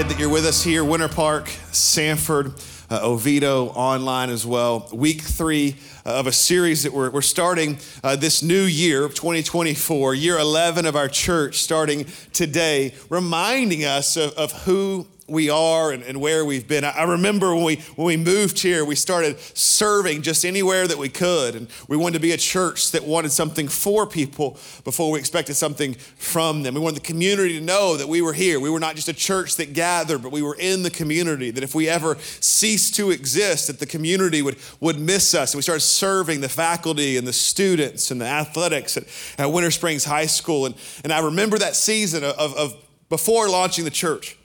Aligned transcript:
Excited 0.00 0.16
that 0.16 0.22
you're 0.22 0.32
with 0.32 0.46
us 0.46 0.64
here, 0.64 0.82
Winter 0.82 1.08
Park, 1.08 1.50
Sanford, 1.72 2.54
uh, 2.88 3.00
Oviedo, 3.02 3.66
online 3.66 4.30
as 4.30 4.46
well. 4.46 4.88
Week 4.94 5.20
three 5.20 5.76
of 6.06 6.26
a 6.26 6.32
series 6.32 6.84
that 6.84 6.94
we're, 6.94 7.10
we're 7.10 7.20
starting 7.20 7.78
uh, 8.02 8.16
this 8.16 8.42
new 8.42 8.62
year, 8.62 9.10
2024, 9.10 10.14
year 10.14 10.38
11 10.38 10.86
of 10.86 10.96
our 10.96 11.06
church, 11.06 11.58
starting 11.58 12.06
today, 12.32 12.94
reminding 13.10 13.84
us 13.84 14.16
of, 14.16 14.32
of 14.38 14.52
who 14.62 15.06
we 15.30 15.48
are 15.48 15.92
and, 15.92 16.02
and 16.02 16.20
where 16.20 16.44
we've 16.44 16.66
been. 16.66 16.84
I, 16.84 16.90
I 16.90 17.02
remember 17.04 17.54
when 17.54 17.64
we 17.64 17.76
when 17.96 18.06
we 18.06 18.16
moved 18.16 18.58
here, 18.58 18.84
we 18.84 18.94
started 18.94 19.38
serving 19.54 20.22
just 20.22 20.44
anywhere 20.44 20.86
that 20.86 20.98
we 20.98 21.08
could, 21.08 21.54
and 21.54 21.68
we 21.88 21.96
wanted 21.96 22.14
to 22.14 22.20
be 22.20 22.32
a 22.32 22.36
church 22.36 22.90
that 22.92 23.04
wanted 23.04 23.32
something 23.32 23.68
for 23.68 24.06
people 24.06 24.58
before 24.84 25.10
we 25.10 25.18
expected 25.18 25.54
something 25.54 25.94
from 25.94 26.62
them. 26.62 26.74
We 26.74 26.80
wanted 26.80 26.96
the 26.96 27.06
community 27.06 27.58
to 27.58 27.64
know 27.64 27.96
that 27.96 28.08
we 28.08 28.20
were 28.20 28.32
here. 28.32 28.58
We 28.60 28.70
were 28.70 28.80
not 28.80 28.96
just 28.96 29.08
a 29.08 29.12
church 29.12 29.56
that 29.56 29.72
gathered, 29.72 30.22
but 30.22 30.32
we 30.32 30.42
were 30.42 30.56
in 30.58 30.82
the 30.82 30.90
community. 30.90 31.50
That 31.50 31.64
if 31.64 31.74
we 31.74 31.88
ever 31.88 32.16
ceased 32.40 32.94
to 32.96 33.10
exist, 33.10 33.68
that 33.68 33.78
the 33.78 33.86
community 33.86 34.42
would 34.42 34.56
would 34.80 34.98
miss 34.98 35.34
us. 35.34 35.54
And 35.54 35.58
we 35.58 35.62
started 35.62 35.80
serving 35.80 36.40
the 36.40 36.48
faculty 36.48 37.16
and 37.16 37.26
the 37.26 37.32
students 37.32 38.10
and 38.10 38.20
the 38.20 38.26
athletics 38.26 38.96
at, 38.96 39.04
at 39.38 39.52
Winter 39.52 39.70
Springs 39.70 40.04
High 40.04 40.26
School. 40.26 40.66
And 40.66 40.74
and 41.04 41.12
I 41.12 41.20
remember 41.20 41.58
that 41.58 41.76
season 41.76 42.24
of, 42.24 42.34
of, 42.36 42.54
of 42.56 42.74
before 43.08 43.48
launching 43.48 43.84
the 43.84 43.90
church 43.90 44.36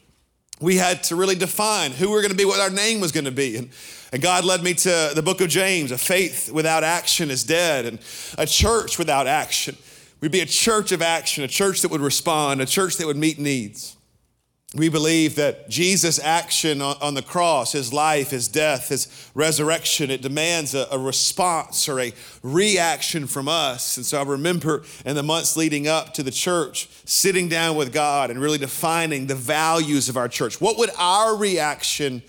we 0.61 0.77
had 0.77 1.03
to 1.03 1.15
really 1.15 1.35
define 1.35 1.91
who 1.91 2.09
we 2.09 2.17
are 2.17 2.21
going 2.21 2.31
to 2.31 2.37
be, 2.37 2.45
what 2.45 2.59
our 2.59 2.69
name 2.69 3.01
was 3.01 3.11
going 3.11 3.25
to 3.25 3.31
be. 3.31 3.57
And, 3.57 3.69
and 4.11 4.21
God 4.21 4.45
led 4.45 4.63
me 4.63 4.73
to 4.73 5.11
the 5.13 5.21
book 5.21 5.41
of 5.41 5.49
James 5.49 5.91
a 5.91 5.97
faith 5.97 6.51
without 6.51 6.83
action 6.83 7.29
is 7.29 7.43
dead, 7.43 7.85
and 7.85 7.99
a 8.37 8.45
church 8.45 8.97
without 8.97 9.27
action. 9.27 9.75
We'd 10.21 10.31
be 10.31 10.39
a 10.39 10.45
church 10.45 10.91
of 10.91 11.01
action, 11.01 11.43
a 11.43 11.47
church 11.47 11.81
that 11.81 11.91
would 11.91 12.01
respond, 12.01 12.61
a 12.61 12.65
church 12.65 12.97
that 12.97 13.07
would 13.07 13.17
meet 13.17 13.37
needs. 13.37 13.97
We 14.75 14.89
believe 14.89 15.35
that 15.35 15.69
Jesus' 15.69 16.19
action 16.19 16.81
on, 16.81 17.13
the 17.13 17.21
cross, 17.21 17.71
his 17.71 17.93
life, 17.93 18.31
his 18.31 18.49
death, 18.49 18.89
his 18.89 19.29
resurrection, 19.33 20.11
it 20.11 20.21
demands 20.21 20.75
a, 20.75 20.85
a, 20.91 20.99
response 20.99 21.87
or 21.87 22.01
a 22.01 22.13
reaction 22.43 23.25
from 23.25 23.47
us. 23.47 23.95
And 23.95 24.05
so 24.05 24.19
I 24.19 24.23
remember 24.23 24.83
in 25.05 25.15
the 25.15 25.23
months 25.23 25.55
leading 25.55 25.87
up 25.87 26.13
to 26.15 26.23
the 26.23 26.31
church, 26.31 26.89
sitting 27.05 27.47
down 27.47 27.77
with 27.77 27.93
God 27.93 28.29
and 28.29 28.41
really 28.41 28.57
defining 28.57 29.27
the 29.27 29.35
values 29.35 30.09
of 30.09 30.17
our 30.17 30.27
church. 30.27 30.59
What 30.59 30.77
would 30.77 30.89
our 30.97 31.37
reaction 31.37 32.21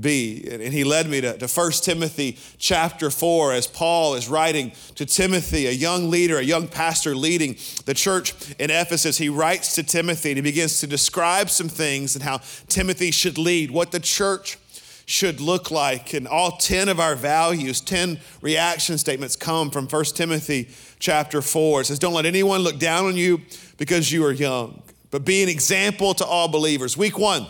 be. 0.00 0.48
And 0.50 0.62
he 0.62 0.84
led 0.84 1.08
me 1.08 1.20
to, 1.20 1.36
to 1.36 1.46
1 1.46 1.72
Timothy 1.82 2.38
chapter 2.58 3.10
4 3.10 3.52
as 3.52 3.66
Paul 3.66 4.14
is 4.14 4.28
writing 4.28 4.72
to 4.94 5.04
Timothy, 5.04 5.66
a 5.66 5.72
young 5.72 6.10
leader, 6.10 6.38
a 6.38 6.42
young 6.42 6.66
pastor 6.66 7.14
leading 7.14 7.56
the 7.84 7.94
church 7.94 8.34
in 8.58 8.70
Ephesus. 8.70 9.18
He 9.18 9.28
writes 9.28 9.74
to 9.74 9.82
Timothy 9.82 10.30
and 10.30 10.38
he 10.38 10.42
begins 10.42 10.80
to 10.80 10.86
describe 10.86 11.50
some 11.50 11.68
things 11.68 12.14
and 12.14 12.22
how 12.24 12.40
Timothy 12.68 13.10
should 13.10 13.36
lead, 13.36 13.70
what 13.70 13.90
the 13.90 14.00
church 14.00 14.58
should 15.04 15.40
look 15.40 15.70
like. 15.70 16.14
And 16.14 16.26
all 16.26 16.52
10 16.52 16.88
of 16.88 16.98
our 16.98 17.14
values, 17.14 17.80
10 17.82 18.18
reaction 18.40 18.96
statements 18.96 19.36
come 19.36 19.70
from 19.70 19.86
1 19.86 20.04
Timothy 20.14 20.70
chapter 20.98 21.42
4. 21.42 21.82
It 21.82 21.84
says, 21.86 21.98
Don't 21.98 22.14
let 22.14 22.24
anyone 22.24 22.60
look 22.60 22.78
down 22.78 23.06
on 23.06 23.16
you 23.16 23.42
because 23.76 24.10
you 24.10 24.24
are 24.24 24.32
young, 24.32 24.82
but 25.10 25.24
be 25.26 25.42
an 25.42 25.50
example 25.50 26.14
to 26.14 26.24
all 26.24 26.48
believers. 26.48 26.96
Week 26.96 27.18
one, 27.18 27.46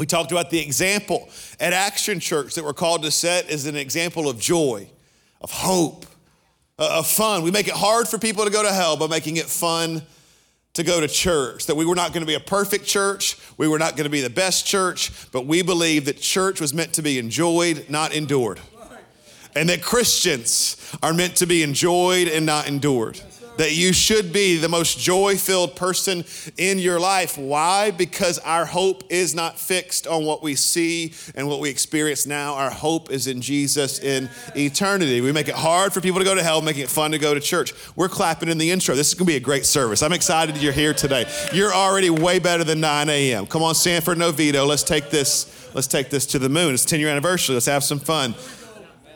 we 0.00 0.06
talked 0.06 0.32
about 0.32 0.48
the 0.48 0.58
example 0.58 1.28
at 1.60 1.74
Action 1.74 2.20
Church 2.20 2.54
that 2.54 2.64
we're 2.64 2.72
called 2.72 3.02
to 3.02 3.10
set 3.10 3.50
as 3.50 3.66
an 3.66 3.76
example 3.76 4.30
of 4.30 4.40
joy, 4.40 4.88
of 5.42 5.50
hope, 5.50 6.06
uh, 6.78 7.00
of 7.00 7.06
fun. 7.06 7.42
We 7.42 7.50
make 7.50 7.68
it 7.68 7.74
hard 7.74 8.08
for 8.08 8.16
people 8.16 8.46
to 8.46 8.50
go 8.50 8.62
to 8.62 8.72
hell 8.72 8.96
by 8.96 9.08
making 9.08 9.36
it 9.36 9.44
fun 9.44 10.00
to 10.72 10.82
go 10.82 11.02
to 11.02 11.06
church. 11.06 11.66
That 11.66 11.74
we 11.74 11.84
were 11.84 11.94
not 11.94 12.14
going 12.14 12.22
to 12.22 12.26
be 12.26 12.34
a 12.34 12.40
perfect 12.40 12.86
church, 12.86 13.36
we 13.58 13.68
were 13.68 13.78
not 13.78 13.94
going 13.94 14.04
to 14.04 14.10
be 14.10 14.22
the 14.22 14.30
best 14.30 14.66
church, 14.66 15.12
but 15.32 15.44
we 15.44 15.60
believe 15.60 16.06
that 16.06 16.18
church 16.18 16.62
was 16.62 16.72
meant 16.72 16.94
to 16.94 17.02
be 17.02 17.18
enjoyed, 17.18 17.84
not 17.90 18.14
endured. 18.14 18.58
And 19.54 19.68
that 19.68 19.82
Christians 19.82 20.96
are 21.02 21.12
meant 21.12 21.36
to 21.36 21.46
be 21.46 21.62
enjoyed 21.62 22.26
and 22.26 22.46
not 22.46 22.66
endured 22.66 23.20
that 23.56 23.74
you 23.74 23.92
should 23.92 24.32
be 24.32 24.56
the 24.56 24.68
most 24.68 24.98
joy 24.98 25.36
filled 25.36 25.76
person 25.76 26.24
in 26.56 26.78
your 26.78 27.00
life. 27.00 27.36
Why? 27.36 27.90
Because 27.90 28.38
our 28.38 28.64
hope 28.64 29.04
is 29.10 29.34
not 29.34 29.58
fixed 29.58 30.06
on 30.06 30.24
what 30.24 30.42
we 30.42 30.54
see 30.54 31.12
and 31.34 31.48
what 31.48 31.60
we 31.60 31.68
experience 31.68 32.26
now. 32.26 32.54
Our 32.54 32.70
hope 32.70 33.10
is 33.10 33.26
in 33.26 33.40
Jesus 33.40 33.98
in 33.98 34.30
eternity. 34.56 35.20
We 35.20 35.32
make 35.32 35.48
it 35.48 35.54
hard 35.54 35.92
for 35.92 36.00
people 36.00 36.20
to 36.20 36.24
go 36.24 36.34
to 36.34 36.42
hell, 36.42 36.62
making 36.62 36.82
it 36.82 36.88
fun 36.88 37.10
to 37.12 37.18
go 37.18 37.34
to 37.34 37.40
church. 37.40 37.74
We're 37.96 38.08
clapping 38.08 38.48
in 38.48 38.58
the 38.58 38.70
intro. 38.70 38.94
This 38.94 39.08
is 39.08 39.14
going 39.14 39.26
to 39.26 39.32
be 39.32 39.36
a 39.36 39.40
great 39.40 39.66
service. 39.66 40.02
I'm 40.02 40.12
excited 40.12 40.56
you're 40.58 40.72
here 40.72 40.94
today. 40.94 41.30
You're 41.52 41.72
already 41.72 42.10
way 42.10 42.38
better 42.38 42.64
than 42.64 42.80
9 42.80 43.08
a.m. 43.08 43.46
Come 43.46 43.62
on, 43.62 43.74
Sanford 43.74 44.20
Oviedo. 44.20 44.64
Let's 44.66 44.82
take 44.82 45.10
this. 45.10 45.70
Let's 45.74 45.86
take 45.86 46.10
this 46.10 46.26
to 46.26 46.38
the 46.38 46.48
moon. 46.48 46.74
It's 46.74 46.84
10 46.84 47.00
year 47.00 47.08
anniversary. 47.08 47.54
Let's 47.54 47.66
have 47.66 47.84
some 47.84 47.98
fun. 47.98 48.34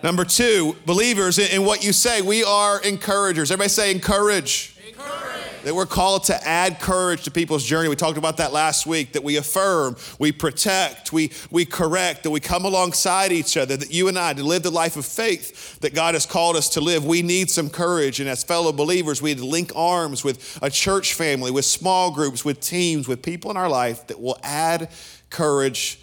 Number 0.04 0.26
two, 0.26 0.76
believers, 0.84 1.38
in 1.38 1.64
what 1.64 1.82
you 1.82 1.94
say, 1.94 2.20
we 2.20 2.44
are 2.44 2.78
encouragers. 2.82 3.50
Everybody 3.50 3.70
say 3.70 3.90
encourage. 3.90 4.76
encourage. 4.86 5.62
That 5.62 5.74
we're 5.74 5.86
called 5.86 6.24
to 6.24 6.46
add 6.46 6.78
courage 6.78 7.22
to 7.22 7.30
people's 7.30 7.64
journey. 7.64 7.88
We 7.88 7.96
talked 7.96 8.18
about 8.18 8.36
that 8.36 8.52
last 8.52 8.84
week, 8.86 9.12
that 9.12 9.24
we 9.24 9.38
affirm, 9.38 9.96
we 10.18 10.30
protect, 10.30 11.10
we, 11.10 11.32
we 11.50 11.64
correct, 11.64 12.24
that 12.24 12.30
we 12.30 12.40
come 12.40 12.66
alongside 12.66 13.32
each 13.32 13.56
other, 13.56 13.78
that 13.78 13.94
you 13.94 14.08
and 14.08 14.18
I, 14.18 14.34
to 14.34 14.44
live 14.44 14.62
the 14.62 14.70
life 14.70 14.96
of 14.96 15.06
faith 15.06 15.80
that 15.80 15.94
God 15.94 16.12
has 16.12 16.26
called 16.26 16.56
us 16.56 16.68
to 16.74 16.82
live, 16.82 17.06
we 17.06 17.22
need 17.22 17.48
some 17.48 17.70
courage. 17.70 18.20
And 18.20 18.28
as 18.28 18.44
fellow 18.44 18.72
believers, 18.72 19.22
we 19.22 19.30
need 19.30 19.38
to 19.38 19.46
link 19.46 19.72
arms 19.74 20.22
with 20.22 20.58
a 20.60 20.68
church 20.68 21.14
family, 21.14 21.50
with 21.50 21.64
small 21.64 22.10
groups, 22.10 22.44
with 22.44 22.60
teams, 22.60 23.08
with 23.08 23.22
people 23.22 23.50
in 23.50 23.56
our 23.56 23.70
life 23.70 24.06
that 24.08 24.20
will 24.20 24.38
add 24.42 24.90
courage 25.30 25.98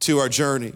to 0.00 0.18
our 0.18 0.28
journey. 0.28 0.74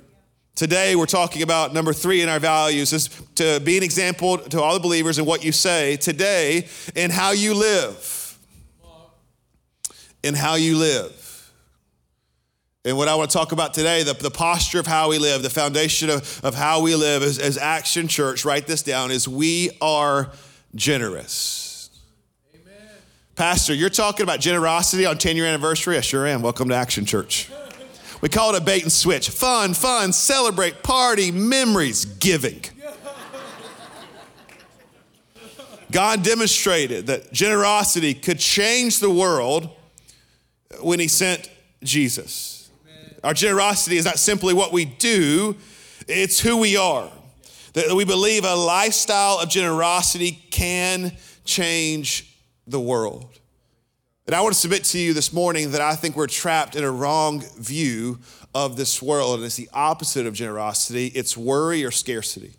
Today, 0.61 0.95
we're 0.95 1.07
talking 1.07 1.41
about 1.41 1.73
number 1.73 1.95
three 1.95 2.21
in 2.21 2.29
our 2.29 2.39
values 2.39 2.93
is 2.93 3.09
to 3.37 3.61
be 3.61 3.79
an 3.79 3.83
example 3.83 4.37
to 4.37 4.61
all 4.61 4.75
the 4.75 4.81
believers 4.81 5.19
in 5.19 5.25
what 5.25 5.43
you 5.43 5.53
say 5.53 5.97
today 5.97 6.69
in 6.95 7.11
how 7.11 7.31
you 7.31 7.55
live. 7.55 8.39
In 10.23 10.35
how 10.35 10.57
you 10.57 10.77
live. 10.77 11.51
And 12.85 12.99
what 12.99 13.09
I 13.09 13.15
want 13.15 13.31
to 13.31 13.39
talk 13.39 13.53
about 13.53 13.73
today, 13.73 14.03
the, 14.03 14.13
the 14.13 14.31
posture 14.31 14.79
of 14.79 14.87
how 14.87 15.09
we 15.09 15.19
live, 15.19 15.43
the 15.43 15.49
foundation 15.49 16.11
of, 16.11 16.45
of 16.45 16.55
how 16.55 16.83
we 16.83 16.95
live 16.95 17.23
as, 17.23 17.39
as 17.39 17.57
Action 17.57 18.07
Church, 18.07 18.45
write 18.45 18.67
this 18.67 18.83
down, 18.83 19.11
is 19.11 19.27
we 19.27 19.71
are 19.81 20.31
generous. 20.75 21.89
Amen. 22.55 22.75
Pastor, 23.35 23.73
you're 23.73 23.89
talking 23.89 24.25
about 24.25 24.41
generosity 24.41 25.07
on 25.07 25.17
10 25.17 25.37
year 25.37 25.47
anniversary? 25.47 25.97
I 25.97 26.03
sure 26.03 26.27
am. 26.27 26.43
Welcome 26.43 26.69
to 26.69 26.75
Action 26.75 27.07
Church. 27.07 27.49
We 28.21 28.29
call 28.29 28.55
it 28.55 28.61
a 28.61 28.65
bait 28.65 28.83
and 28.83 28.93
switch. 28.93 29.31
Fun, 29.31 29.75
fun, 29.75 30.13
celebrate, 30.13 30.83
party, 30.83 31.31
memories, 31.31 32.05
giving. 32.05 32.63
God 35.91 36.23
demonstrated 36.23 37.09
that 37.09 37.33
generosity 37.33 38.15
could 38.15 38.39
change 38.39 39.01
the 39.01 39.11
world 39.11 39.71
when 40.81 41.01
He 41.01 41.09
sent 41.09 41.51
Jesus. 41.83 42.71
Amen. 42.85 43.15
Our 43.25 43.35
generosity 43.35 43.97
is 43.97 44.05
not 44.05 44.19
simply 44.19 44.55
what 44.55 44.73
we 44.73 44.85
do, 44.85 45.57
it's 46.07 46.39
who 46.39 46.59
we 46.59 46.77
are. 46.77 47.11
That 47.73 47.95
we 47.95 48.05
believe 48.05 48.45
a 48.45 48.55
lifestyle 48.55 49.39
of 49.39 49.49
generosity 49.49 50.33
can 50.51 51.17
change 51.45 52.37
the 52.67 52.81
world. 52.81 53.40
And 54.31 54.37
I 54.37 54.43
want 54.43 54.55
to 54.55 54.61
submit 54.61 54.85
to 54.85 54.99
you 55.01 55.13
this 55.13 55.33
morning 55.33 55.73
that 55.73 55.81
I 55.81 55.97
think 55.97 56.15
we're 56.15 56.29
trapped 56.29 56.77
in 56.77 56.85
a 56.85 56.91
wrong 56.93 57.41
view 57.59 58.21
of 58.55 58.77
this 58.77 59.03
world. 59.03 59.35
And 59.35 59.45
it's 59.45 59.57
the 59.57 59.69
opposite 59.73 60.25
of 60.25 60.35
generosity 60.35 61.09
it's 61.09 61.37
worry 61.37 61.85
or 61.85 61.91
scarcity. 61.91 62.53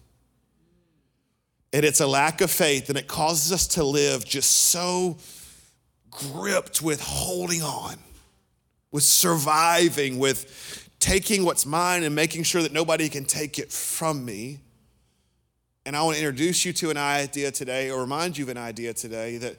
And 1.71 1.85
it's 1.85 2.01
a 2.01 2.07
lack 2.07 2.41
of 2.41 2.51
faith, 2.51 2.89
and 2.89 2.97
it 2.97 3.07
causes 3.07 3.53
us 3.53 3.67
to 3.67 3.85
live 3.85 4.25
just 4.25 4.51
so 4.51 5.15
gripped 6.09 6.81
with 6.81 6.99
holding 7.01 7.61
on, 7.61 7.95
with 8.91 9.03
surviving, 9.03 10.19
with 10.19 10.89
taking 10.99 11.45
what's 11.45 11.65
mine 11.65 12.03
and 12.03 12.13
making 12.13 12.43
sure 12.43 12.61
that 12.61 12.73
nobody 12.73 13.07
can 13.07 13.23
take 13.23 13.57
it 13.57 13.71
from 13.71 14.25
me. 14.25 14.59
And 15.85 15.95
I 15.95 16.03
want 16.03 16.17
to 16.17 16.21
introduce 16.21 16.65
you 16.65 16.73
to 16.73 16.89
an 16.89 16.97
idea 16.97 17.49
today, 17.49 17.91
or 17.91 18.01
remind 18.01 18.37
you 18.37 18.43
of 18.43 18.49
an 18.49 18.57
idea 18.57 18.93
today 18.93 19.37
that 19.37 19.55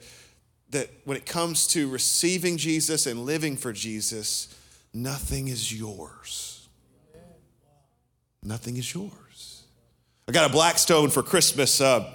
that 0.73 0.89
when 1.05 1.17
it 1.17 1.25
comes 1.25 1.65
to 1.67 1.89
receiving 1.89 2.57
Jesus 2.57 3.07
and 3.07 3.25
living 3.25 3.57
for 3.57 3.73
Jesus, 3.73 4.53
nothing 4.93 5.47
is 5.47 5.73
yours. 5.77 6.67
Nothing 8.43 8.77
is 8.77 8.93
yours. 8.93 9.63
I 10.27 10.31
got 10.31 10.49
a 10.49 10.53
Blackstone 10.53 11.09
for 11.09 11.23
Christmas 11.23 11.81
uh, 11.81 12.11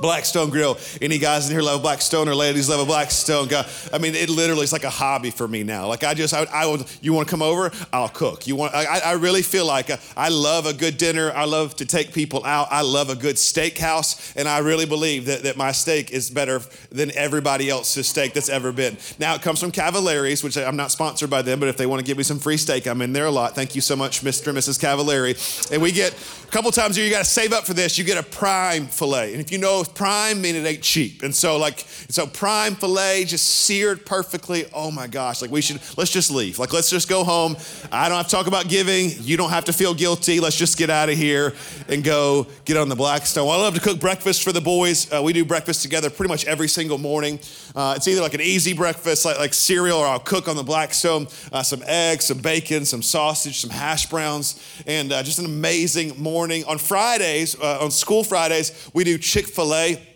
Blackstone 0.00 0.50
Grill. 0.50 0.78
Any 1.00 1.18
guys 1.18 1.48
in 1.48 1.52
here 1.52 1.62
love 1.62 1.82
Blackstone 1.82 2.28
or 2.28 2.34
ladies 2.34 2.68
love 2.68 2.80
a 2.80 2.84
Blackstone? 2.84 3.48
God, 3.48 3.66
I 3.92 3.98
mean, 3.98 4.14
it 4.14 4.28
literally 4.28 4.64
is 4.64 4.72
like 4.72 4.84
a 4.84 4.90
hobby 4.90 5.30
for 5.30 5.46
me 5.48 5.62
now. 5.62 5.86
Like 5.88 6.04
I 6.04 6.14
just, 6.14 6.34
I, 6.34 6.44
I 6.44 6.66
would, 6.66 6.84
you 7.00 7.12
want 7.12 7.28
to 7.28 7.30
come 7.30 7.42
over? 7.42 7.70
I'll 7.92 8.08
cook. 8.08 8.46
You 8.46 8.56
want? 8.56 8.74
I, 8.74 8.98
I 8.98 9.12
really 9.12 9.42
feel 9.42 9.66
like 9.66 9.90
uh, 9.90 9.96
I 10.16 10.28
love 10.28 10.66
a 10.66 10.72
good 10.72 10.98
dinner. 10.98 11.32
I 11.32 11.44
love 11.44 11.76
to 11.76 11.86
take 11.86 12.12
people 12.12 12.44
out. 12.44 12.68
I 12.70 12.82
love 12.82 13.10
a 13.10 13.14
good 13.14 13.36
steakhouse, 13.36 14.34
and 14.36 14.48
I 14.48 14.58
really 14.58 14.86
believe 14.86 15.26
that, 15.26 15.42
that 15.44 15.56
my 15.56 15.72
steak 15.72 16.10
is 16.10 16.30
better 16.30 16.60
than 16.90 17.10
everybody 17.16 17.70
else's 17.70 18.08
steak 18.08 18.32
that's 18.32 18.48
ever 18.48 18.72
been. 18.72 18.96
Now 19.18 19.34
it 19.34 19.42
comes 19.42 19.60
from 19.60 19.72
Cavallari's, 19.72 20.42
which 20.42 20.56
I'm 20.56 20.76
not 20.76 20.90
sponsored 20.90 21.30
by 21.30 21.42
them, 21.42 21.60
but 21.60 21.68
if 21.68 21.76
they 21.76 21.86
want 21.86 22.00
to 22.00 22.06
give 22.06 22.18
me 22.18 22.24
some 22.24 22.38
free 22.38 22.56
steak, 22.56 22.86
I'm 22.86 23.02
in 23.02 23.12
there 23.12 23.26
a 23.26 23.30
lot. 23.30 23.54
Thank 23.54 23.74
you 23.74 23.80
so 23.80 23.96
much, 23.96 24.22
Mr. 24.22 24.48
and 24.48 24.58
Mrs. 24.58 24.78
Cavallari. 24.78 25.70
And 25.72 25.80
we 25.80 25.92
get 25.92 26.12
a 26.12 26.50
couple 26.50 26.70
times 26.70 26.96
a 26.96 27.00
year. 27.00 27.08
You 27.08 27.14
got 27.14 27.24
to 27.24 27.30
save 27.30 27.52
up 27.52 27.64
for 27.64 27.74
this. 27.74 27.98
You 27.98 28.04
get 28.04 28.18
a 28.18 28.22
prime 28.22 28.86
fillet, 28.86 29.32
and 29.32 29.40
if 29.40 29.50
you 29.50 29.58
know 29.58 29.85
prime 29.94 30.40
mean 30.40 30.56
it 30.56 30.66
ain't 30.66 30.82
cheap. 30.82 31.22
And 31.22 31.34
so 31.34 31.56
like 31.56 31.80
so 32.08 32.26
prime 32.26 32.74
filet 32.74 33.24
just 33.24 33.46
seared 33.46 34.06
perfectly. 34.06 34.64
Oh 34.72 34.90
my 34.90 35.06
gosh, 35.06 35.42
like 35.42 35.50
we 35.50 35.60
should 35.60 35.80
let's 35.96 36.10
just 36.10 36.30
leave. 36.30 36.58
Like 36.58 36.72
let's 36.72 36.90
just 36.90 37.08
go 37.08 37.24
home. 37.24 37.56
I 37.90 38.08
don't 38.08 38.16
have 38.16 38.26
to 38.26 38.32
talk 38.32 38.46
about 38.46 38.68
giving. 38.68 39.10
You 39.20 39.36
don't 39.36 39.50
have 39.50 39.64
to 39.66 39.72
feel 39.72 39.94
guilty. 39.94 40.40
Let's 40.40 40.56
just 40.56 40.78
get 40.78 40.90
out 40.90 41.08
of 41.08 41.16
here 41.16 41.54
and 41.88 42.02
go 42.02 42.46
get 42.64 42.76
on 42.76 42.88
the 42.88 42.96
Blackstone. 42.96 43.46
Well, 43.46 43.60
I 43.60 43.62
love 43.62 43.74
to 43.74 43.80
cook 43.80 44.00
breakfast 44.00 44.42
for 44.42 44.52
the 44.52 44.60
boys. 44.60 45.12
Uh, 45.12 45.22
we 45.22 45.32
do 45.32 45.44
breakfast 45.44 45.82
together 45.82 46.10
pretty 46.10 46.28
much 46.28 46.44
every 46.46 46.68
single 46.68 46.98
morning. 46.98 47.38
Uh, 47.76 47.92
it's 47.94 48.08
either 48.08 48.22
like 48.22 48.32
an 48.32 48.40
easy 48.40 48.72
breakfast 48.72 49.26
like, 49.26 49.38
like 49.38 49.52
cereal 49.52 49.98
or 49.98 50.06
I'll 50.06 50.18
cook 50.18 50.48
on 50.48 50.56
the 50.56 50.62
Blackstone 50.62 51.28
uh, 51.52 51.62
some 51.62 51.82
eggs, 51.86 52.24
some 52.24 52.38
bacon, 52.38 52.86
some 52.86 53.02
sausage, 53.02 53.60
some 53.60 53.70
hash 53.70 54.08
browns, 54.08 54.60
and 54.86 55.12
uh, 55.12 55.22
just 55.22 55.38
an 55.38 55.44
amazing 55.44 56.20
morning. 56.20 56.64
On 56.64 56.78
Fridays, 56.78 57.54
uh, 57.60 57.78
on 57.82 57.90
school 57.90 58.24
Fridays, 58.24 58.90
we 58.94 59.04
do 59.04 59.18
Chick-fil-A 59.18 60.15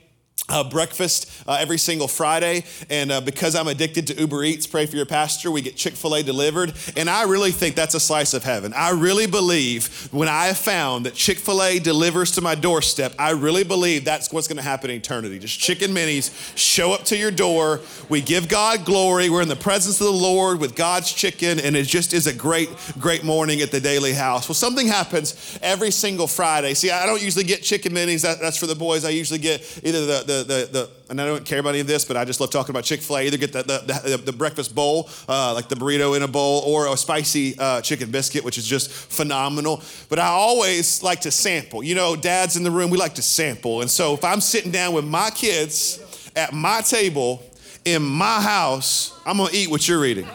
uh, 0.50 0.68
breakfast 0.68 1.30
uh, 1.46 1.56
every 1.60 1.78
single 1.78 2.08
Friday. 2.08 2.64
And 2.90 3.10
uh, 3.10 3.20
because 3.20 3.54
I'm 3.54 3.68
addicted 3.68 4.06
to 4.08 4.20
Uber 4.20 4.44
Eats, 4.44 4.66
pray 4.66 4.86
for 4.86 4.96
your 4.96 5.06
pastor, 5.06 5.50
we 5.50 5.62
get 5.62 5.76
Chick 5.76 5.94
fil 5.94 6.14
A 6.14 6.22
delivered. 6.22 6.74
And 6.96 7.08
I 7.08 7.22
really 7.24 7.52
think 7.52 7.76
that's 7.76 7.94
a 7.94 8.00
slice 8.00 8.34
of 8.34 8.44
heaven. 8.44 8.72
I 8.74 8.90
really 8.90 9.26
believe 9.26 10.08
when 10.12 10.28
I 10.28 10.46
have 10.46 10.58
found 10.58 11.06
that 11.06 11.14
Chick 11.14 11.38
fil 11.38 11.62
A 11.62 11.78
delivers 11.78 12.32
to 12.32 12.40
my 12.40 12.54
doorstep, 12.54 13.14
I 13.18 13.30
really 13.30 13.64
believe 13.64 14.04
that's 14.04 14.32
what's 14.32 14.48
going 14.48 14.56
to 14.56 14.62
happen 14.62 14.90
in 14.90 14.96
eternity. 14.96 15.38
Just 15.38 15.58
chicken 15.58 15.92
minis 15.92 16.30
show 16.56 16.92
up 16.92 17.04
to 17.04 17.16
your 17.16 17.30
door. 17.30 17.80
We 18.08 18.20
give 18.20 18.48
God 18.48 18.84
glory. 18.84 19.30
We're 19.30 19.42
in 19.42 19.48
the 19.48 19.56
presence 19.56 20.00
of 20.00 20.06
the 20.06 20.12
Lord 20.12 20.60
with 20.60 20.74
God's 20.74 21.12
chicken. 21.12 21.60
And 21.60 21.76
it 21.76 21.86
just 21.86 22.12
is 22.12 22.26
a 22.26 22.34
great, 22.34 22.70
great 22.98 23.24
morning 23.24 23.60
at 23.60 23.70
the 23.70 23.80
Dailey 23.80 24.14
House. 24.14 24.48
Well, 24.48 24.54
something 24.54 24.86
happens 24.86 25.58
every 25.62 25.90
single 25.90 26.26
Friday. 26.26 26.74
See, 26.74 26.90
I 26.90 27.06
don't 27.06 27.22
usually 27.22 27.44
get 27.44 27.62
chicken 27.62 27.92
minis, 27.92 28.22
that, 28.22 28.40
that's 28.40 28.56
for 28.56 28.66
the 28.66 28.74
boys. 28.74 29.04
I 29.04 29.10
usually 29.10 29.38
get 29.38 29.60
either 29.84 30.06
the, 30.06 30.39
the 30.42 30.68
the, 30.70 30.90
and 31.08 31.20
I 31.20 31.26
don't 31.26 31.44
care 31.44 31.58
about 31.58 31.70
any 31.70 31.80
of 31.80 31.86
this, 31.86 32.04
but 32.04 32.16
I 32.16 32.24
just 32.24 32.40
love 32.40 32.50
talking 32.50 32.70
about 32.70 32.84
Chick 32.84 33.00
fil 33.00 33.18
A. 33.18 33.22
Either 33.22 33.36
get 33.36 33.52
the, 33.52 33.62
the, 33.62 34.10
the, 34.10 34.16
the 34.16 34.32
breakfast 34.32 34.74
bowl, 34.74 35.08
uh, 35.28 35.54
like 35.54 35.68
the 35.68 35.74
burrito 35.74 36.16
in 36.16 36.22
a 36.22 36.28
bowl, 36.28 36.62
or 36.66 36.92
a 36.92 36.96
spicy 36.96 37.58
uh, 37.58 37.80
chicken 37.80 38.10
biscuit, 38.10 38.44
which 38.44 38.58
is 38.58 38.66
just 38.66 38.90
phenomenal. 38.90 39.82
But 40.08 40.18
I 40.18 40.26
always 40.26 41.02
like 41.02 41.22
to 41.22 41.30
sample. 41.30 41.82
You 41.82 41.94
know, 41.94 42.16
dads 42.16 42.56
in 42.56 42.62
the 42.62 42.70
room, 42.70 42.90
we 42.90 42.98
like 42.98 43.14
to 43.16 43.22
sample. 43.22 43.80
And 43.80 43.90
so 43.90 44.14
if 44.14 44.24
I'm 44.24 44.40
sitting 44.40 44.70
down 44.70 44.94
with 44.94 45.04
my 45.04 45.30
kids 45.30 46.30
at 46.36 46.52
my 46.52 46.80
table 46.80 47.42
in 47.84 48.02
my 48.02 48.40
house, 48.40 49.18
I'm 49.26 49.38
gonna 49.38 49.50
eat 49.52 49.70
what 49.70 49.88
you're 49.88 50.04
eating. 50.04 50.28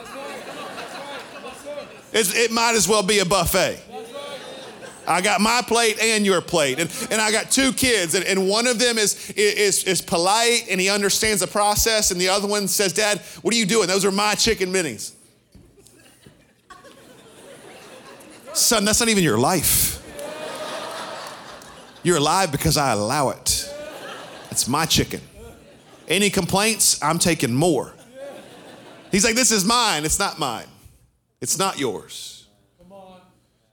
It's, 2.12 2.34
it 2.34 2.50
might 2.50 2.75
as 2.75 2.88
well 2.88 3.04
be 3.04 3.19
a 3.19 3.25
buffet. 3.25 3.85
I 5.07 5.22
got 5.22 5.42
my 5.42 5.62
plate 5.66 6.00
and 6.02 6.25
your 6.25 6.42
plate. 6.42 6.80
And, 6.80 6.92
and 7.12 7.22
I 7.22 7.31
got 7.31 7.52
two 7.52 7.72
kids, 7.74 8.16
and, 8.16 8.25
and 8.25 8.48
one 8.48 8.68
of 8.68 8.80
them 8.80 8.98
is, 8.98 9.31
is, 9.31 9.84
is 9.84 10.02
polite 10.02 10.66
and 10.69 10.80
he 10.80 10.90
understands 10.90 11.42
the 11.42 11.48
process, 11.48 12.12
and 12.12 12.19
the 12.19 12.30
other 12.30 12.48
one 12.48 12.68
says, 12.68 12.94
Dad, 12.94 13.19
what 13.42 13.54
are 13.54 13.57
you 13.57 13.66
doing? 13.66 13.88
Those 13.88 14.06
are 14.06 14.12
my 14.12 14.36
chicken 14.36 14.72
minis. 14.72 15.13
Son, 18.54 18.86
that's 18.86 19.00
not 19.00 19.10
even 19.10 19.24
your 19.24 19.38
life. 19.38 20.02
You're 22.04 22.18
alive 22.18 22.51
because 22.51 22.78
I 22.78 22.92
allow 22.92 23.30
it. 23.30 23.69
It's 24.51 24.68
my 24.68 24.86
chicken. 24.86 25.22
Any 26.08 26.30
complaints? 26.30 27.01
I'm 27.01 27.19
taking 27.19 27.54
more. 27.54 27.94
He's 29.12 29.25
like, 29.25 29.36
This 29.36 29.51
is 29.51 29.66
mine. 29.66 30.06
It's 30.06 30.19
not 30.19 30.40
mine. 30.40 30.68
It's 31.42 31.58
not 31.58 31.80
yours. 31.80 32.35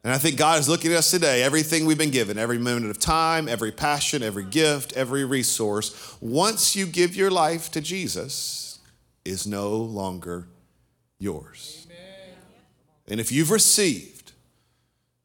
And 0.05 0.13
I 0.13 0.19
think 0.19 0.37
God 0.37 0.59
is 0.59 0.69
looking 0.69 0.93
at 0.93 0.99
us 0.99 1.11
today, 1.11 1.43
everything 1.43 1.87
we've 1.87 1.99
been 1.99 2.11
given, 2.11 2.37
every 2.37 2.59
moment 2.59 2.91
of 2.91 2.99
time, 2.99 3.49
every 3.49 3.71
passion, 3.71 4.23
every 4.23 4.45
gift, 4.45 4.93
every 4.95 5.25
resource, 5.25 6.17
once 6.21 6.75
you 6.75 6.87
give 6.87 7.15
your 7.15 7.31
life 7.31 7.71
to 7.71 7.81
Jesus, 7.81 8.81
is 9.25 9.47
no 9.47 9.77
longer 9.77 10.49
yours. 11.21 11.87
Amen. 11.89 12.37
And 13.09 13.21
if 13.21 13.31
you've 13.31 13.53
received 13.53 14.33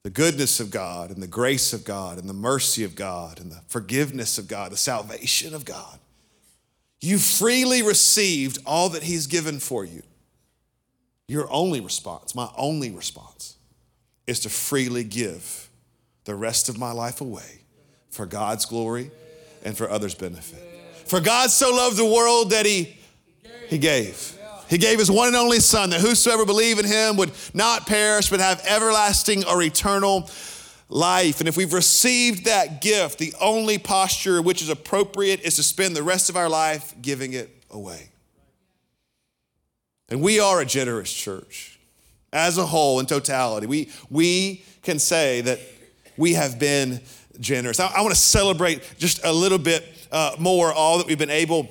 the 0.04 0.12
goodness 0.12 0.60
of 0.60 0.70
God 0.70 1.10
and 1.10 1.24
the 1.24 1.28
grace 1.28 1.74
of 1.74 1.84
God 1.84 2.20
and 2.20 2.30
the 2.30 2.34
mercy 2.34 2.84
of 2.84 2.96
God 2.96 3.40
and 3.40 3.52
the 3.52 3.62
forgiveness 3.68 4.38
of 4.38 4.48
God, 4.48 4.72
the 4.72 4.78
salvation 4.78 5.56
of 5.56 5.66
God, 5.66 6.00
you 7.02 7.18
freely 7.18 7.82
received 7.82 8.60
all 8.66 8.90
that 8.90 9.04
He's 9.04 9.28
given 9.28 9.60
for 9.60 9.84
you. 9.84 10.04
Your 11.28 11.52
only 11.52 11.82
response, 11.82 12.36
my 12.36 12.50
only 12.56 12.90
response, 12.90 13.57
is 14.28 14.42
to 14.42 14.50
freely 14.50 15.04
give 15.04 15.70
the 16.26 16.36
rest 16.36 16.70
of 16.70 16.78
my 16.78 16.92
life 16.92 17.22
away 17.22 17.62
for 18.10 18.26
God's 18.26 18.66
glory 18.66 19.10
and 19.64 19.76
for 19.76 19.90
others' 19.90 20.14
benefit. 20.14 20.62
For 21.06 21.22
God 21.22 21.50
so 21.50 21.72
loved 21.72 21.98
the 21.98 22.06
world 22.06 22.52
that 22.52 22.66
he, 22.66 22.98
he 23.70 23.78
gave. 23.78 24.38
He 24.70 24.78
gave 24.78 25.00
his 25.00 25.10
one 25.10 25.30
and 25.30 25.38
only 25.38 25.62
Son 25.62 25.90
that 25.92 26.02
whosoever 26.02 26.46
believe 26.46 26.78
in 26.78 26.86
him 26.86 27.16
would 27.16 27.32
not 27.54 27.88
perish 27.88 28.30
but 28.30 28.42
have 28.42 28.62
everlasting 28.68 29.46
or 29.46 29.62
eternal 29.62 30.30
life. 30.90 31.40
And 31.40 31.48
if 31.48 31.56
we've 31.56 31.72
received 31.72 32.46
that 32.46 32.82
gift, 32.82 33.20
the 33.20 33.34
only 33.40 33.78
posture 33.78 34.42
which 34.42 34.62
is 34.62 34.70
appropriate 34.70 35.42
is 35.42 35.56
to 35.56 35.64
spend 35.64 35.96
the 35.96 36.04
rest 36.04 36.30
of 36.30 36.36
our 36.36 36.50
life 36.50 36.94
giving 37.02 37.34
it 37.34 37.64
away. 37.72 38.10
And 40.10 40.22
we 40.22 40.40
are 40.40 40.60
a 40.60 40.66
generous 40.66 41.14
church 41.14 41.77
as 42.38 42.58
a 42.58 42.66
whole 42.66 43.00
in 43.00 43.06
totality, 43.06 43.68
we, 43.68 43.90
we 44.10 44.64
can 44.84 45.00
say 45.00 45.42
that 45.42 45.60
we 46.16 46.34
have 46.34 46.60
been 46.60 47.02
generous. 47.40 47.80
I, 47.80 47.88
I 47.88 48.02
want 48.02 48.14
to 48.14 48.20
celebrate 48.20 48.82
just 48.98 49.24
a 49.24 49.32
little 49.32 49.58
bit 49.58 49.86
uh, 50.12 50.36
more 50.40 50.72
all 50.72 50.98
that 50.98 51.08
we've 51.08 51.18
been 51.18 51.30
able 51.30 51.70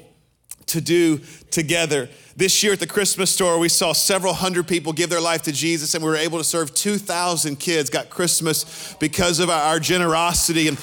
to 0.66 0.80
do 0.80 1.20
together. 1.50 2.08
This 2.36 2.62
year 2.62 2.72
at 2.72 2.80
the 2.80 2.86
Christmas 2.86 3.30
store, 3.30 3.58
we 3.58 3.68
saw 3.68 3.92
several 3.92 4.34
hundred 4.34 4.68
people 4.68 4.92
give 4.92 5.08
their 5.08 5.20
life 5.20 5.42
to 5.42 5.52
Jesus, 5.52 5.94
and 5.94 6.04
we 6.04 6.10
were 6.10 6.16
able 6.16 6.38
to 6.38 6.44
serve 6.44 6.74
2,000 6.74 7.56
kids, 7.56 7.88
got 7.88 8.10
Christmas 8.10 8.94
because 9.00 9.38
of 9.38 9.48
our 9.48 9.78
generosity. 9.78 10.68
And 10.68 10.76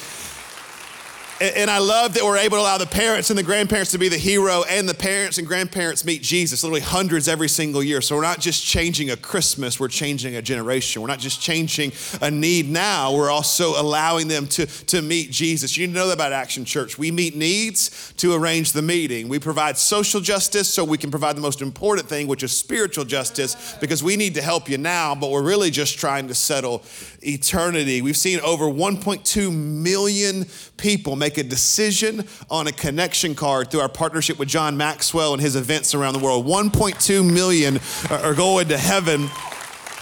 and 1.40 1.70
I 1.70 1.80
love 1.80 2.14
that 2.14 2.24
we're 2.24 2.38
able 2.38 2.58
to 2.58 2.62
allow 2.62 2.78
the 2.78 2.86
parents 2.86 3.30
and 3.30 3.38
the 3.38 3.44
grandparents 3.44 3.92
to 3.92 3.98
be 3.98 4.10
the 4.10 4.18
hero, 4.18 4.64
and 4.70 4.88
the 4.88 4.94
parents 4.94 5.38
and 5.38 5.46
grandparents 5.46 6.06
meet 6.06 6.22
Jesus, 6.22 6.64
literally 6.64 6.82
hundreds 6.82 7.28
every 7.28 7.50
single 7.50 7.84
year. 7.84 8.02
So 8.02 8.16
we're 8.16 8.22
not 8.22 8.40
just 8.40 8.66
changing 8.66 9.12
a 9.12 9.18
Christmas, 9.18 9.80
we're 9.80 9.88
changing 9.88 10.36
a 10.36 10.42
generation. 10.42 11.02
We're 11.02 11.10
not 11.10 11.20
just 11.20 11.42
changing 11.42 11.92
a 12.22 12.32
need 12.32 12.70
now, 12.70 13.14
we're 13.14 13.32
also 13.32 13.80
allowing 13.80 14.28
them 14.28 14.48
to, 14.48 14.66
to 14.66 15.02
meet 15.02 15.32
Jesus. 15.32 15.78
You 15.78 15.88
know 15.88 16.08
that 16.08 16.14
about 16.14 16.32
Action 16.32 16.64
Church. 16.64 16.98
We 16.98 17.12
meet 17.12 17.36
needs 17.36 18.14
to 18.18 18.34
arrange 18.34 18.72
the 18.72 18.82
meeting. 18.82 19.28
We 19.28 19.40
provide 19.40 19.78
social 19.78 20.22
justice 20.22 20.70
so 20.70 20.86
we 20.86 20.98
can 20.98 21.12
provide 21.12 21.36
the 21.36 21.42
most 21.42 21.62
important 21.62 22.08
thing, 22.08 22.28
which 22.28 22.44
is 22.44 22.56
spiritual 22.56 23.04
justice, 23.04 23.76
because 23.82 24.04
we 24.04 24.16
need 24.16 24.36
to 24.36 24.42
help 24.42 24.70
you 24.70 24.78
now, 24.78 25.16
but 25.16 25.32
we're 25.32 25.44
really 25.44 25.72
just 25.72 25.98
trying 26.00 26.28
to 26.30 26.36
settle 26.36 26.84
eternity. 27.22 28.02
We've 28.02 28.16
seen 28.16 28.40
over 28.40 28.66
1.2 28.66 29.54
million 29.54 30.46
people 30.84 31.16
make 31.16 31.38
a 31.38 31.44
decision 31.44 32.28
on 32.50 32.68
a 32.68 32.72
connection 32.74 33.34
card 33.34 33.72
through 33.72 33.80
our 33.80 33.88
partnership 33.88 34.38
with 34.38 34.50
John 34.50 34.76
Maxwell 34.76 35.32
and 35.32 35.42
his 35.42 35.56
events 35.56 35.96
around 35.96 36.12
the 36.14 36.20
world. 36.20 36.46
1.2 36.46 37.34
million 37.34 37.80
are 38.10 38.34
going 38.34 38.68
to 38.68 38.78
heaven 38.78 39.30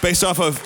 based 0.02 0.24
off 0.24 0.40
of 0.40 0.58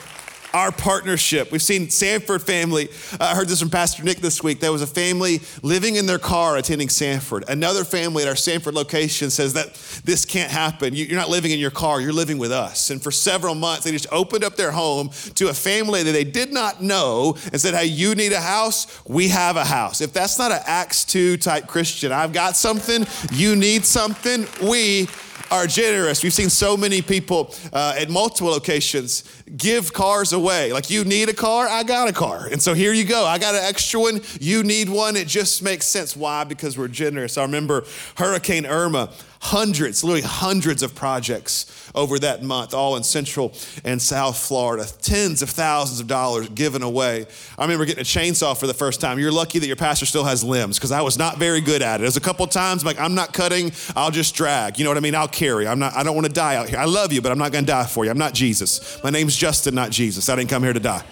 our 0.55 0.71
partnership. 0.71 1.51
We've 1.51 1.61
seen 1.61 1.89
Sanford 1.89 2.41
family. 2.41 2.87
I 3.19 3.35
heard 3.35 3.49
this 3.49 3.59
from 3.59 3.69
Pastor 3.69 4.03
Nick 4.03 4.19
this 4.19 4.41
week. 4.41 4.61
There 4.61 4.71
was 4.71 4.81
a 4.81 4.87
family 4.87 5.41
living 5.63 5.97
in 5.97 6.05
their 6.05 6.17
car 6.17 6.55
attending 6.55 6.87
Sanford. 6.87 7.43
Another 7.49 7.83
family 7.83 8.23
at 8.23 8.29
our 8.29 8.37
Sanford 8.37 8.73
location 8.73 9.29
says 9.29 9.51
that 9.51 9.73
this 10.05 10.23
can't 10.23 10.49
happen. 10.49 10.95
You're 10.95 11.19
not 11.19 11.27
living 11.27 11.51
in 11.51 11.59
your 11.59 11.71
car, 11.71 11.99
you're 11.99 12.13
living 12.13 12.37
with 12.37 12.53
us. 12.53 12.89
And 12.89 13.03
for 13.03 13.11
several 13.11 13.53
months, 13.53 13.83
they 13.83 13.91
just 13.91 14.07
opened 14.13 14.45
up 14.45 14.55
their 14.55 14.71
home 14.71 15.09
to 15.35 15.49
a 15.49 15.53
family 15.53 16.03
that 16.03 16.13
they 16.13 16.23
did 16.23 16.53
not 16.53 16.81
know 16.81 17.35
and 17.51 17.59
said, 17.59 17.73
Hey, 17.73 17.87
you 17.87 18.15
need 18.15 18.31
a 18.31 18.39
house? 18.39 18.87
We 19.05 19.27
have 19.27 19.57
a 19.57 19.65
house. 19.65 19.99
If 19.99 20.13
that's 20.13 20.39
not 20.39 20.53
an 20.53 20.61
Acts 20.65 21.03
2 21.03 21.35
type 21.35 21.67
Christian, 21.67 22.13
I've 22.13 22.31
got 22.31 22.55
something, 22.55 23.05
you 23.33 23.57
need 23.57 23.83
something, 23.83 24.47
we 24.63 25.09
are 25.55 25.67
generous. 25.67 26.21
We've 26.21 26.33
seen 26.33 26.49
so 26.49 26.75
many 26.75 27.01
people 27.01 27.53
uh, 27.71 27.95
at 27.97 28.09
multiple 28.09 28.51
locations 28.51 29.23
give 29.55 29.93
cars 29.93 30.33
away. 30.33 30.73
Like, 30.73 30.89
you 30.89 31.05
need 31.05 31.29
a 31.29 31.33
car, 31.33 31.67
I 31.67 31.83
got 31.83 32.09
a 32.09 32.13
car. 32.13 32.47
And 32.51 32.61
so 32.61 32.73
here 32.73 32.91
you 32.91 33.05
go. 33.05 33.25
I 33.25 33.37
got 33.37 33.55
an 33.55 33.63
extra 33.63 33.99
one, 33.99 34.21
you 34.41 34.63
need 34.63 34.89
one. 34.89 35.15
It 35.15 35.27
just 35.27 35.63
makes 35.63 35.85
sense. 35.85 36.15
Why? 36.15 36.43
Because 36.43 36.77
we're 36.77 36.89
generous. 36.89 37.37
I 37.37 37.43
remember 37.43 37.85
Hurricane 38.17 38.65
Irma 38.65 39.11
hundreds, 39.45 40.03
literally 40.03 40.21
hundreds 40.21 40.81
of 40.81 40.95
projects 40.95 41.91
over 41.93 42.17
that 42.19 42.41
month, 42.41 42.73
all 42.73 42.95
in 42.95 43.03
Central 43.03 43.53
and 43.83 44.01
South 44.01 44.37
Florida. 44.37 44.85
Tens 45.01 45.41
of 45.41 45.49
thousands 45.49 45.99
of 45.99 46.07
dollars 46.07 46.49
given 46.49 46.81
away. 46.81 47.27
I 47.57 47.61
remember 47.63 47.85
getting 47.85 48.01
a 48.01 48.03
chainsaw 48.03 48.57
for 48.57 48.65
the 48.65 48.73
first 48.73 48.99
time. 48.99 49.19
You're 49.19 49.31
lucky 49.31 49.59
that 49.59 49.67
your 49.67 49.75
pastor 49.75 50.07
still 50.07 50.23
has 50.23 50.43
limbs 50.43 50.77
because 50.77 50.91
I 50.91 51.01
was 51.01 51.17
not 51.17 51.37
very 51.37 51.61
good 51.61 51.81
at 51.81 51.99
it. 51.99 52.01
There's 52.01 52.17
a 52.17 52.21
couple 52.21 52.45
times 52.47 52.81
I'm 52.81 52.87
like, 52.87 52.99
I'm 52.99 53.13
not 53.13 53.33
cutting, 53.33 53.71
I'll 53.95 54.11
just 54.11 54.35
drag. 54.35 54.79
You 54.79 54.83
know 54.83 54.89
what 54.89 54.97
I 54.97 55.01
mean? 55.01 55.15
I'll 55.15 55.27
carry. 55.27 55.67
I'm 55.67 55.79
not, 55.79 55.95
I 55.95 56.01
don't 56.03 56.15
want 56.15 56.25
to 56.27 56.33
die 56.33 56.55
out 56.55 56.67
here. 56.67 56.79
I 56.79 56.85
love 56.85 57.13
you, 57.13 57.21
but 57.21 57.31
I'm 57.31 57.37
not 57.37 57.51
going 57.51 57.65
to 57.65 57.71
die 57.71 57.85
for 57.85 58.03
you. 58.03 58.11
I'm 58.11 58.17
not 58.17 58.33
Jesus. 58.33 59.01
My 59.03 59.11
name's 59.11 59.35
Justin, 59.35 59.75
not 59.75 59.91
Jesus. 59.91 60.27
I 60.27 60.35
didn't 60.35 60.49
come 60.49 60.63
here 60.63 60.73
to 60.73 60.79
die. 60.79 61.03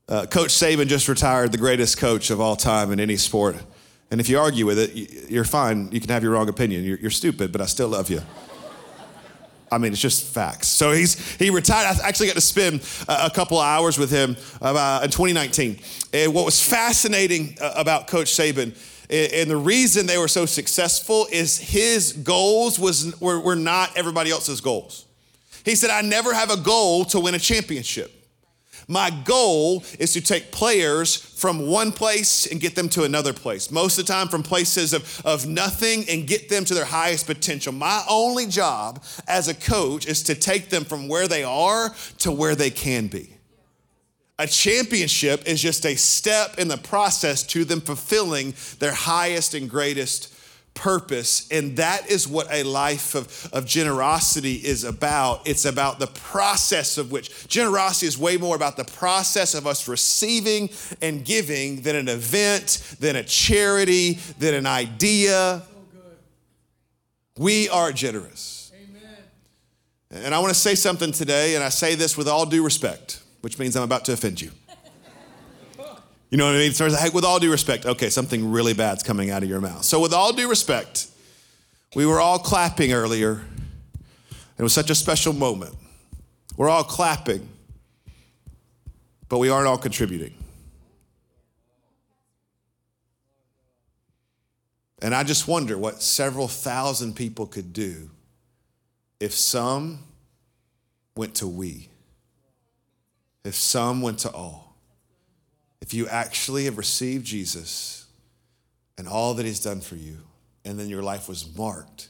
Uh, 0.09 0.25
coach 0.25 0.49
Saban 0.49 0.87
just 0.87 1.07
retired, 1.07 1.51
the 1.51 1.59
greatest 1.59 1.99
coach 1.99 2.31
of 2.31 2.41
all 2.41 2.55
time 2.55 2.91
in 2.91 2.99
any 2.99 3.15
sport. 3.15 3.55
And 4.09 4.19
if 4.19 4.27
you 4.27 4.39
argue 4.39 4.65
with 4.65 4.79
it, 4.79 5.29
you're 5.29 5.43
fine. 5.43 5.87
You 5.91 6.01
can 6.01 6.09
have 6.09 6.23
your 6.23 6.31
wrong 6.31 6.49
opinion. 6.49 6.83
You're, 6.83 6.97
you're 6.97 7.11
stupid, 7.11 7.51
but 7.51 7.61
I 7.61 7.67
still 7.67 7.89
love 7.89 8.09
you. 8.09 8.21
I 9.71 9.77
mean, 9.77 9.91
it's 9.91 10.01
just 10.01 10.33
facts. 10.33 10.67
So 10.67 10.91
he's 10.91 11.19
he 11.37 11.51
retired. 11.51 11.99
I 12.01 12.07
actually 12.07 12.27
got 12.27 12.35
to 12.35 12.41
spend 12.41 12.81
a, 13.07 13.29
couple 13.29 13.59
of 13.59 13.65
hours 13.65 13.99
with 13.99 14.09
him 14.09 14.35
uh, 14.61 15.01
in 15.03 15.11
2019. 15.11 15.79
And 16.11 16.33
what 16.33 16.45
was 16.45 16.59
fascinating 16.59 17.57
uh, 17.61 17.73
about 17.75 18.07
Coach 18.07 18.31
Saban 18.31 18.75
and 19.09 19.49
the 19.49 19.57
reason 19.57 20.05
they 20.05 20.17
were 20.17 20.27
so 20.27 20.45
successful 20.45 21.27
is 21.31 21.57
his 21.57 22.13
goals 22.13 22.79
was, 22.79 23.19
were, 23.19 23.39
were 23.39 23.55
not 23.55 23.95
everybody 23.97 24.31
else's 24.31 24.61
goals. 24.61 25.05
He 25.65 25.75
said, 25.75 25.89
I 25.89 26.01
never 26.01 26.33
have 26.33 26.51
a 26.51 26.57
goal 26.57 27.05
to 27.05 27.19
win 27.19 27.35
a 27.35 27.39
championship. 27.39 28.11
My 28.87 29.09
goal 29.09 29.83
is 29.99 30.13
to 30.13 30.21
take 30.21 30.51
players 30.51 31.15
from 31.15 31.67
one 31.67 31.91
place 31.91 32.45
and 32.45 32.59
get 32.59 32.75
them 32.75 32.89
to 32.89 33.03
another 33.03 33.33
place. 33.33 33.71
Most 33.71 33.97
of 33.97 34.05
the 34.05 34.11
time, 34.11 34.27
from 34.27 34.43
places 34.43 34.93
of, 34.93 35.21
of 35.25 35.47
nothing 35.47 36.05
and 36.09 36.27
get 36.27 36.49
them 36.49 36.65
to 36.65 36.73
their 36.73 36.85
highest 36.85 37.25
potential. 37.25 37.71
My 37.71 38.03
only 38.09 38.45
job 38.45 39.03
as 39.27 39.47
a 39.47 39.53
coach 39.53 40.05
is 40.05 40.23
to 40.23 40.35
take 40.35 40.69
them 40.69 40.83
from 40.83 41.07
where 41.07 41.27
they 41.27 41.43
are 41.43 41.95
to 42.19 42.31
where 42.31 42.55
they 42.55 42.69
can 42.69 43.07
be. 43.07 43.32
A 44.43 44.47
championship 44.47 45.47
is 45.47 45.61
just 45.61 45.85
a 45.85 45.95
step 45.95 46.59
in 46.59 46.67
the 46.67 46.75
process 46.75 47.43
to 47.43 47.63
them 47.63 47.79
fulfilling 47.79 48.53
their 48.79 48.91
highest 48.91 49.53
and 49.53 49.69
greatest 49.69 50.33
purpose. 50.73 51.47
And 51.49 51.77
that 51.77 52.11
is 52.11 52.27
what 52.27 52.47
a 52.51 52.63
life 52.63 53.15
of, 53.15 53.49
of 53.53 53.65
generosity 53.65 54.55
is 54.55 54.83
about. 54.83 55.47
It's 55.47 55.63
about 55.63 55.99
the 55.99 56.07
process 56.07 56.97
of 56.97 57.09
which 57.09 57.47
generosity 57.47 58.05
is 58.05 58.17
way 58.17 58.35
more 58.35 58.57
about 58.57 58.75
the 58.75 58.83
process 58.83 59.53
of 59.53 59.65
us 59.65 59.87
receiving 59.87 60.69
and 61.01 61.23
giving 61.23 61.83
than 61.83 61.95
an 61.95 62.09
event, 62.09 62.97
than 62.99 63.15
a 63.15 63.23
charity, 63.23 64.15
than 64.39 64.55
an 64.55 64.65
idea. 64.65 65.61
We 67.37 67.69
are 67.69 67.93
generous. 67.93 68.73
Amen. 68.75 70.25
And 70.25 70.35
I 70.35 70.39
want 70.39 70.53
to 70.53 70.59
say 70.59 70.75
something 70.75 71.13
today, 71.13 71.55
and 71.55 71.63
I 71.63 71.69
say 71.69 71.95
this 71.95 72.17
with 72.17 72.27
all 72.27 72.45
due 72.45 72.61
respect 72.61 73.22
which 73.43 73.59
means 73.59 73.75
I'm 73.75 73.83
about 73.83 74.05
to 74.05 74.13
offend 74.13 74.39
you. 74.39 74.51
You 76.29 76.37
know 76.37 76.45
what 76.45 76.55
I 76.55 76.59
mean? 76.59 76.71
Hey, 76.71 77.09
with 77.13 77.25
all 77.25 77.39
due 77.39 77.51
respect, 77.51 77.85
okay, 77.85 78.09
something 78.09 78.49
really 78.49 78.73
bad's 78.73 79.03
coming 79.03 79.31
out 79.31 79.43
of 79.43 79.49
your 79.49 79.59
mouth. 79.59 79.83
So, 79.83 79.99
with 79.99 80.13
all 80.13 80.31
due 80.31 80.49
respect, 80.49 81.07
we 81.93 82.05
were 82.05 82.21
all 82.21 82.39
clapping 82.39 82.93
earlier. 82.93 83.41
It 84.57 84.63
was 84.63 84.71
such 84.71 84.89
a 84.89 84.95
special 84.95 85.33
moment. 85.33 85.75
We're 86.55 86.69
all 86.69 86.85
clapping, 86.85 87.49
but 89.27 89.39
we 89.39 89.49
aren't 89.49 89.67
all 89.67 89.77
contributing. 89.77 90.33
And 95.01 95.13
I 95.13 95.23
just 95.23 95.49
wonder 95.49 95.77
what 95.77 96.01
several 96.01 96.47
thousand 96.47 97.17
people 97.17 97.45
could 97.45 97.73
do 97.73 98.09
if 99.19 99.33
some 99.33 99.99
went 101.13 101.35
to 101.35 101.47
we 101.47 101.89
if 103.43 103.55
some 103.55 104.01
went 104.01 104.19
to 104.19 104.31
all, 104.31 104.75
if 105.81 105.93
you 105.93 106.07
actually 106.07 106.65
have 106.65 106.77
received 106.77 107.25
Jesus 107.25 108.05
and 108.97 109.07
all 109.07 109.33
that 109.33 109.45
he's 109.45 109.59
done 109.59 109.81
for 109.81 109.95
you, 109.95 110.19
and 110.65 110.79
then 110.79 110.87
your 110.87 111.03
life 111.03 111.27
was 111.27 111.55
marked 111.57 112.09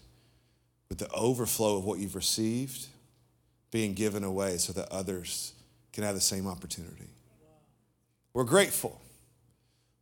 with 0.90 1.00
the 1.00 1.10
overflow 1.12 1.78
of 1.78 1.86
what 1.86 2.00
you've 2.00 2.16
received 2.16 2.88
being 3.72 3.94
given 3.94 4.24
away 4.24 4.58
so 4.58 4.72
that 4.74 4.88
others 4.92 5.54
can 5.92 6.04
have 6.04 6.14
the 6.14 6.22
same 6.22 6.48
opportunity. 6.48 7.10
We're 8.34 8.44
grateful 8.44 9.02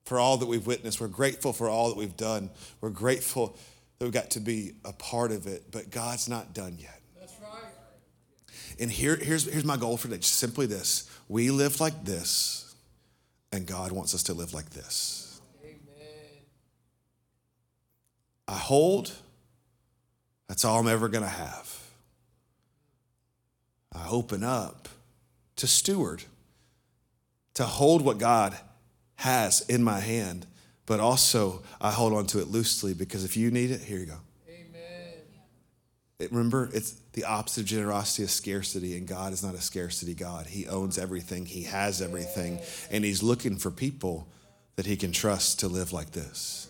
for 0.05 0.19
all 0.19 0.37
that 0.37 0.47
we've 0.47 0.65
witnessed. 0.67 0.99
We're 0.99 1.07
grateful 1.07 1.53
for 1.53 1.69
all 1.69 1.89
that 1.89 1.97
we've 1.97 2.17
done. 2.17 2.49
We're 2.81 2.89
grateful 2.89 3.57
that 3.99 4.05
we 4.05 4.11
got 4.11 4.31
to 4.31 4.39
be 4.39 4.73
a 4.83 4.93
part 4.93 5.31
of 5.31 5.47
it, 5.47 5.65
but 5.71 5.89
God's 5.89 6.27
not 6.27 6.53
done 6.53 6.77
yet. 6.79 7.00
And 8.81 8.91
here, 8.91 9.15
here's, 9.15 9.45
here's 9.45 9.63
my 9.63 9.77
goal 9.77 9.95
for 9.95 10.07
today 10.07 10.17
just 10.17 10.33
simply 10.33 10.65
this 10.65 11.07
we 11.29 11.51
live 11.51 11.79
like 11.79 12.03
this, 12.03 12.73
and 13.53 13.65
God 13.65 13.91
wants 13.91 14.15
us 14.15 14.23
to 14.23 14.33
live 14.33 14.55
like 14.55 14.71
this. 14.71 15.39
Amen. 15.63 15.77
I 18.47 18.55
hold, 18.55 19.13
that's 20.49 20.65
all 20.65 20.79
I'm 20.79 20.87
ever 20.87 21.07
going 21.09 21.23
to 21.23 21.29
have. 21.29 21.79
I 23.93 24.09
open 24.09 24.43
up 24.43 24.89
to 25.57 25.67
steward, 25.67 26.23
to 27.53 27.65
hold 27.65 28.01
what 28.01 28.17
God 28.17 28.57
has 29.17 29.61
in 29.69 29.83
my 29.83 29.99
hand, 29.99 30.47
but 30.87 30.99
also 30.99 31.61
I 31.79 31.91
hold 31.91 32.13
on 32.13 32.25
to 32.27 32.39
it 32.39 32.47
loosely 32.47 32.95
because 32.95 33.23
if 33.25 33.37
you 33.37 33.51
need 33.51 33.69
it, 33.69 33.81
here 33.81 33.99
you 33.99 34.07
go. 34.07 34.17
Amen. 34.49 35.13
It, 36.19 36.31
remember, 36.31 36.69
it's 36.73 37.00
the 37.13 37.25
opposite 37.25 37.61
of 37.61 37.67
generosity 37.67 38.23
is 38.23 38.31
scarcity, 38.31 38.97
and 38.97 39.07
God 39.07 39.33
is 39.33 39.43
not 39.43 39.53
a 39.53 39.61
scarcity 39.61 40.13
God. 40.13 40.47
He 40.47 40.67
owns 40.67 40.97
everything, 40.97 41.45
He 41.45 41.63
has 41.63 42.01
everything, 42.01 42.59
and 42.89 43.03
He's 43.03 43.21
looking 43.21 43.57
for 43.57 43.69
people 43.69 44.27
that 44.77 44.85
He 44.85 44.95
can 44.95 45.11
trust 45.11 45.59
to 45.59 45.67
live 45.67 45.91
like 45.91 46.11
this. 46.11 46.67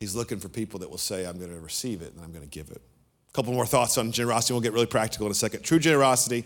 He's 0.00 0.14
looking 0.14 0.38
for 0.38 0.48
people 0.48 0.80
that 0.80 0.90
will 0.90 0.98
say, 0.98 1.26
I'm 1.26 1.38
going 1.38 1.50
to 1.50 1.58
receive 1.58 2.02
it 2.02 2.12
and 2.14 2.22
I'm 2.22 2.30
going 2.30 2.44
to 2.44 2.48
give 2.48 2.70
it. 2.70 2.80
A 3.28 3.32
couple 3.32 3.52
more 3.52 3.66
thoughts 3.66 3.98
on 3.98 4.12
generosity. 4.12 4.54
We'll 4.54 4.60
get 4.60 4.72
really 4.72 4.86
practical 4.86 5.26
in 5.26 5.32
a 5.32 5.34
second. 5.34 5.64
True 5.64 5.80
generosity 5.80 6.44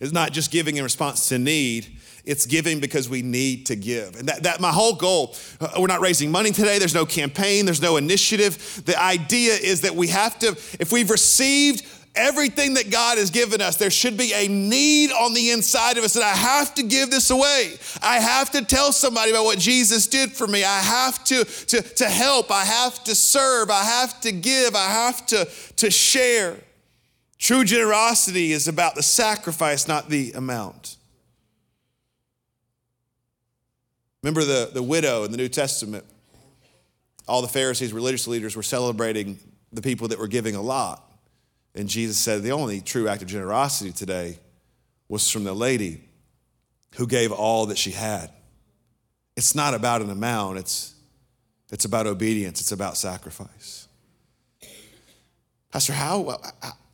is 0.00 0.12
not 0.12 0.32
just 0.32 0.50
giving 0.50 0.76
in 0.76 0.84
response 0.84 1.28
to 1.28 1.38
need, 1.38 1.86
it's 2.24 2.44
giving 2.44 2.78
because 2.78 3.08
we 3.08 3.22
need 3.22 3.66
to 3.66 3.76
give. 3.76 4.16
And 4.16 4.28
that, 4.28 4.42
that 4.42 4.60
my 4.60 4.70
whole 4.70 4.94
goal, 4.94 5.34
uh, 5.60 5.68
we're 5.78 5.86
not 5.86 6.00
raising 6.00 6.30
money 6.30 6.50
today, 6.50 6.78
there's 6.78 6.94
no 6.94 7.06
campaign, 7.06 7.64
there's 7.64 7.80
no 7.80 7.96
initiative. 7.96 8.82
The 8.84 9.00
idea 9.00 9.54
is 9.54 9.80
that 9.80 9.94
we 9.94 10.08
have 10.08 10.38
to, 10.40 10.48
if 10.78 10.92
we've 10.92 11.10
received 11.10 11.86
everything 12.14 12.74
that 12.74 12.90
God 12.90 13.16
has 13.16 13.30
given 13.30 13.62
us, 13.62 13.76
there 13.76 13.90
should 13.90 14.18
be 14.18 14.32
a 14.34 14.48
need 14.48 15.10
on 15.10 15.32
the 15.32 15.52
inside 15.52 15.96
of 15.96 16.04
us 16.04 16.14
that 16.14 16.22
I 16.22 16.34
have 16.34 16.74
to 16.74 16.82
give 16.82 17.10
this 17.10 17.30
away. 17.30 17.74
I 18.02 18.18
have 18.18 18.50
to 18.50 18.64
tell 18.64 18.92
somebody 18.92 19.30
about 19.30 19.44
what 19.44 19.58
Jesus 19.58 20.06
did 20.06 20.32
for 20.32 20.46
me. 20.46 20.64
I 20.64 20.80
have 20.80 21.24
to, 21.24 21.44
to, 21.44 21.80
to 21.80 22.04
help. 22.04 22.50
I 22.50 22.64
have 22.64 23.02
to 23.04 23.14
serve. 23.14 23.70
I 23.70 23.84
have 23.84 24.20
to 24.22 24.32
give. 24.32 24.74
I 24.74 24.88
have 24.88 25.24
to, 25.26 25.48
to 25.76 25.90
share. 25.90 26.56
True 27.38 27.64
generosity 27.64 28.52
is 28.52 28.66
about 28.66 28.94
the 28.94 29.02
sacrifice, 29.02 29.86
not 29.86 30.08
the 30.08 30.32
amount. 30.32 30.96
Remember 34.22 34.42
the, 34.42 34.70
the 34.72 34.82
widow 34.82 35.24
in 35.24 35.30
the 35.30 35.36
New 35.36 35.48
Testament? 35.48 36.04
All 37.28 37.40
the 37.40 37.48
Pharisees, 37.48 37.92
religious 37.92 38.26
leaders, 38.26 38.56
were 38.56 38.62
celebrating 38.62 39.38
the 39.72 39.82
people 39.82 40.08
that 40.08 40.18
were 40.18 40.28
giving 40.28 40.56
a 40.56 40.62
lot. 40.62 41.04
And 41.74 41.88
Jesus 41.88 42.18
said 42.18 42.42
the 42.42 42.52
only 42.52 42.80
true 42.80 43.06
act 43.08 43.22
of 43.22 43.28
generosity 43.28 43.92
today 43.92 44.38
was 45.08 45.30
from 45.30 45.44
the 45.44 45.54
lady 45.54 46.02
who 46.96 47.06
gave 47.06 47.30
all 47.30 47.66
that 47.66 47.78
she 47.78 47.92
had. 47.92 48.30
It's 49.36 49.54
not 49.54 49.74
about 49.74 50.02
an 50.02 50.10
amount, 50.10 50.58
it's, 50.58 50.94
it's 51.70 51.84
about 51.84 52.08
obedience, 52.08 52.60
it's 52.60 52.72
about 52.72 52.96
sacrifice. 52.96 53.86
Pastor, 55.70 55.92
how, 55.92 56.40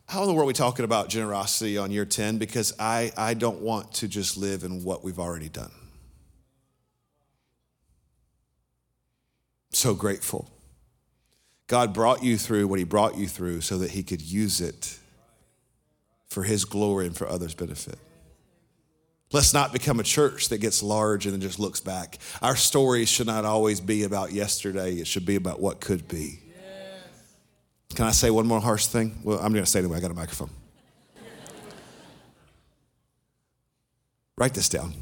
how 0.07 0.21
in 0.21 0.27
the 0.27 0.33
world 0.33 0.45
are 0.45 0.47
we 0.47 0.53
talking 0.53 0.85
about 0.85 1.09
generosity 1.09 1.77
on 1.77 1.91
year 1.91 2.05
10? 2.05 2.37
Because 2.37 2.73
I, 2.79 3.11
I 3.17 3.33
don't 3.33 3.61
want 3.61 3.93
to 3.95 4.07
just 4.07 4.37
live 4.37 4.63
in 4.63 4.83
what 4.83 5.03
we've 5.03 5.19
already 5.19 5.49
done. 5.49 5.71
So 9.71 9.93
grateful 9.93 10.49
God 11.67 11.93
brought 11.93 12.23
you 12.23 12.37
through 12.37 12.67
what 12.67 12.79
He 12.79 12.85
brought 12.85 13.17
you 13.17 13.27
through 13.27 13.61
so 13.61 13.79
that 13.79 13.91
He 13.91 14.03
could 14.03 14.21
use 14.21 14.61
it 14.61 14.97
for 16.27 16.43
His 16.43 16.65
glory 16.65 17.07
and 17.07 17.17
for 17.17 17.27
others' 17.27 17.55
benefit. 17.55 17.97
Let's 19.31 19.53
not 19.53 19.73
become 19.73 19.99
a 19.99 20.03
church 20.03 20.49
that 20.49 20.59
gets 20.59 20.83
large 20.83 21.25
and 21.25 21.33
then 21.33 21.41
just 21.41 21.59
looks 21.59 21.81
back. 21.81 22.19
Our 22.41 22.55
stories 22.55 23.09
should 23.09 23.27
not 23.27 23.43
always 23.43 23.81
be 23.81 24.03
about 24.03 24.31
yesterday, 24.31 24.93
it 24.93 25.07
should 25.07 25.25
be 25.25 25.35
about 25.35 25.59
what 25.59 25.81
could 25.81 26.07
be. 26.07 26.39
Can 27.95 28.05
I 28.05 28.11
say 28.11 28.29
one 28.29 28.45
more 28.45 28.59
harsh 28.59 28.87
thing? 28.87 29.17
Well, 29.23 29.39
I'm 29.39 29.53
going 29.53 29.63
to 29.63 29.69
say 29.69 29.79
it 29.79 29.83
anyway. 29.83 29.97
I 29.97 30.01
got 30.01 30.11
a 30.11 30.15
microphone. 30.15 30.49
Write 34.37 34.53
this 34.53 34.67
down. 34.67 34.93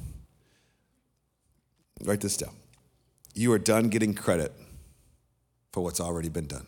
Write 2.03 2.21
this 2.21 2.37
down. 2.37 2.53
You 3.33 3.51
are 3.53 3.57
done 3.57 3.89
getting 3.89 4.13
credit 4.13 4.53
for 5.71 5.83
what's 5.83 5.99
already 5.99 6.29
been 6.29 6.45
done. 6.45 6.67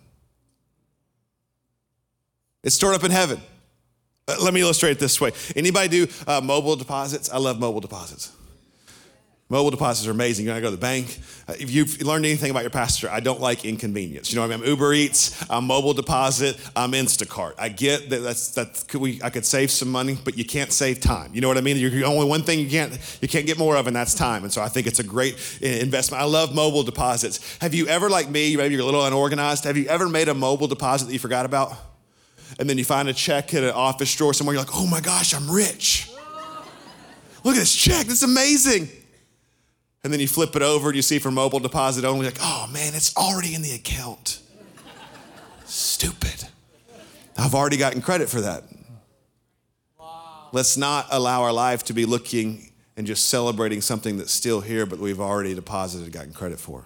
It's 2.64 2.76
stored 2.76 2.96
up 2.96 3.04
in 3.04 3.12
heaven. 3.12 3.40
Uh, 4.28 4.38
let 4.42 4.52
me 4.52 4.62
illustrate 4.62 4.92
it 4.92 5.00
this 5.00 5.22
way. 5.22 5.32
Anybody 5.56 5.88
do 5.90 6.08
uh, 6.26 6.42
mobile 6.42 6.76
deposits? 6.76 7.30
I 7.30 7.38
love 7.38 7.60
mobile 7.60 7.82
deposits. 7.82 8.32
Mobile 9.48 9.70
deposits 9.70 10.08
are 10.08 10.12
amazing. 10.12 10.44
You 10.44 10.52
gotta 10.52 10.62
go 10.62 10.72
to 10.72 10.76
the 10.76 10.82
bank. 10.82 11.20
Uh, 11.48 11.54
if 11.60 11.70
you've 11.70 12.02
learned 12.02 12.26
anything 12.26 12.50
about 12.50 12.64
your 12.64 12.72
pastor, 12.72 13.12
I 13.12 13.20
don't 13.20 13.40
like 13.40 13.64
inconvenience. 13.64 14.32
You 14.32 14.38
know 14.38 14.42
what 14.42 14.52
I 14.52 14.58
mean? 14.58 14.64
I'm 14.64 14.70
Uber 14.70 14.94
Eats, 14.94 15.46
I'm 15.52 15.66
mobile 15.68 15.94
deposit, 15.94 16.58
I'm 16.76 16.94
Instacart. 16.94 17.54
I 17.60 17.70
get 17.70 18.10
that 18.10 18.24
that's 18.24 18.56
that 18.56 18.86
could 18.88 19.02
we 19.02 19.22
I 19.22 19.30
could 19.30 19.46
save 19.46 19.70
some 19.70 19.92
money, 19.92 20.18
but 20.24 20.36
you 20.36 20.46
can't 20.46 20.74
save 20.74 21.00
time. 21.00 21.30
You 21.36 21.42
know 21.42 21.48
what 21.48 21.60
I 21.60 21.62
mean? 21.62 21.78
You're 21.78 22.08
only 22.08 22.26
one 22.26 22.42
thing 22.42 22.58
you 22.58 22.68
can't 22.68 22.98
you 23.22 23.28
can't 23.28 23.46
get 23.46 23.60
more 23.60 23.76
of, 23.78 23.86
and 23.86 23.96
that's 23.96 24.16
time. 24.16 24.42
And 24.42 24.52
so 24.52 24.64
I 24.64 24.68
think 24.68 24.88
it's 24.88 24.98
a 24.98 25.04
great 25.04 25.36
investment. 25.62 26.24
I 26.24 26.26
love 26.26 26.56
mobile 26.56 26.82
deposits. 26.82 27.60
Have 27.62 27.76
you 27.76 27.86
ever, 27.86 28.10
like 28.10 28.28
me, 28.28 28.56
maybe 28.56 28.74
you're 28.74 28.82
a 28.82 28.86
little 28.86 29.06
unorganized, 29.06 29.66
have 29.66 29.78
you 29.78 29.86
ever 29.86 30.10
made 30.10 30.28
a 30.28 30.34
mobile 30.34 30.68
deposit 30.68 31.06
that 31.06 31.14
you 31.14 31.20
forgot 31.20 31.46
about? 31.46 31.72
And 32.58 32.68
then 32.68 32.80
you 32.80 32.86
find 32.86 33.10
a 33.10 33.14
check 33.14 33.54
in 33.54 33.64
an 33.64 33.72
office 33.72 34.16
drawer 34.16 34.34
somewhere, 34.34 34.56
you're 34.56 34.64
like, 34.64 34.76
oh 34.76 34.88
my 34.88 35.02
gosh, 35.02 35.36
I'm 35.36 35.52
rich. 35.52 36.10
Look 37.44 37.54
at 37.54 37.60
this 37.60 37.76
check, 37.76 38.08
this 38.08 38.24
is 38.24 38.24
amazing 38.24 38.90
and 40.06 40.14
then 40.14 40.20
you 40.20 40.28
flip 40.28 40.56
it 40.56 40.62
over 40.62 40.90
and 40.90 40.96
you 40.96 41.02
see 41.02 41.18
for 41.18 41.32
mobile 41.32 41.60
deposit 41.60 42.06
only, 42.06 42.28
like, 42.28 42.38
oh 42.40 42.70
man, 42.72 42.94
it's 42.94 43.18
already 43.18 43.56
in 43.56 43.64
the 43.64 43.72
account. 43.72 44.40
Stupid. 45.66 46.48
I've 47.36 47.56
already 47.56 47.78
gotten 47.78 48.04
credit 48.04 48.30
for 48.30 48.40
that. 48.42 48.66
Wow. 50.00 50.50
Let's 50.52 50.78
not 50.78 51.08
allow 51.10 51.42
our 51.42 51.52
life 51.52 51.86
to 51.86 51.94
be 51.94 52.06
looking 52.06 52.72
and 52.96 53.08
just 53.08 53.30
celebrating 53.30 53.82
something 53.82 54.18
that's 54.18 54.32
still 54.32 54.62
here, 54.62 54.86
but 54.86 55.00
we've 55.00 55.20
already 55.20 55.56
deposited 55.56 56.04
and 56.04 56.14
gotten 56.14 56.34
credit 56.34 56.60
for. 56.60 56.86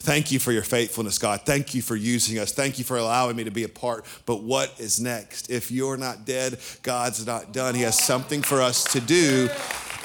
Thank 0.00 0.32
you 0.32 0.38
for 0.38 0.50
your 0.50 0.62
faithfulness, 0.62 1.18
God. 1.18 1.42
Thank 1.44 1.74
you 1.74 1.82
for 1.82 1.94
using 1.94 2.38
us. 2.38 2.52
Thank 2.52 2.78
you 2.78 2.84
for 2.84 2.96
allowing 2.96 3.36
me 3.36 3.44
to 3.44 3.50
be 3.50 3.64
a 3.64 3.68
part. 3.68 4.06
But 4.24 4.42
what 4.42 4.72
is 4.80 4.98
next? 4.98 5.50
If 5.50 5.70
you're 5.70 5.98
not 5.98 6.24
dead, 6.24 6.58
God's 6.82 7.26
not 7.26 7.52
done. 7.52 7.74
He 7.74 7.82
has 7.82 8.02
something 8.02 8.40
for 8.40 8.62
us 8.62 8.90
to 8.94 9.00
do 9.00 9.50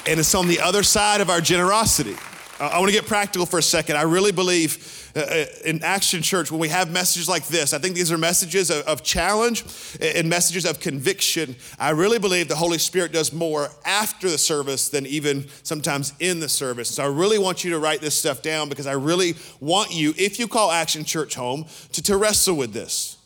and 0.06 0.20
it's 0.20 0.34
on 0.34 0.48
the 0.48 0.60
other 0.60 0.82
side 0.82 1.20
of 1.20 1.30
our 1.30 1.40
generosity. 1.40 2.16
I 2.60 2.78
want 2.80 2.88
to 2.88 2.92
get 2.92 3.06
practical 3.06 3.46
for 3.46 3.58
a 3.58 3.62
second. 3.62 3.96
I 3.96 4.02
really 4.02 4.32
believe 4.32 5.12
uh, 5.14 5.20
uh, 5.20 5.44
in 5.64 5.82
Action 5.84 6.22
Church, 6.22 6.50
when 6.50 6.60
we 6.60 6.68
have 6.68 6.90
messages 6.90 7.28
like 7.28 7.46
this, 7.46 7.72
I 7.72 7.78
think 7.78 7.94
these 7.94 8.10
are 8.10 8.18
messages 8.18 8.70
of, 8.70 9.02
challenge 9.02 9.64
and 10.00 10.28
messages 10.28 10.64
of 10.64 10.80
conviction. 10.80 11.54
I 11.78 11.90
really 11.90 12.18
believe 12.18 12.48
the 12.48 12.56
Holy 12.56 12.78
Spirit 12.78 13.12
does 13.12 13.32
more 13.32 13.70
after 13.84 14.28
the 14.28 14.38
service 14.38 14.88
than 14.88 15.06
even 15.06 15.46
sometimes 15.62 16.14
in 16.18 16.40
the 16.40 16.48
service. 16.48 16.90
So 16.90 17.04
I 17.04 17.06
really 17.06 17.38
want 17.38 17.64
you 17.64 17.70
to 17.70 17.78
write 17.78 18.00
this 18.00 18.18
stuff 18.18 18.42
down 18.42 18.68
because 18.68 18.86
I 18.86 18.92
really 18.92 19.34
want 19.60 19.92
you, 19.94 20.12
if 20.16 20.38
you 20.38 20.48
call 20.48 20.72
Action 20.72 21.04
Church 21.04 21.36
home, 21.36 21.66
to, 21.92 22.02
to 22.02 22.16
wrestle 22.16 22.56
with 22.56 22.72
this. 22.72 23.18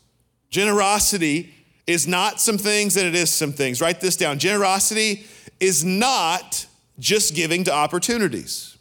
Generosity 0.51 1.55
is 1.87 2.07
not 2.07 2.41
some 2.41 2.59
things 2.59 2.97
and 2.97 3.07
it 3.07 3.15
is 3.15 3.31
some 3.31 3.53
things. 3.53 3.81
Write 3.81 4.01
this 4.01 4.17
down. 4.17 4.39
Generosity 4.39 5.27
is 5.63 5.85
not 5.85 6.67
just 6.99 7.37
giving 7.37 7.63
to 7.63 7.73
opportunities. 7.73 8.77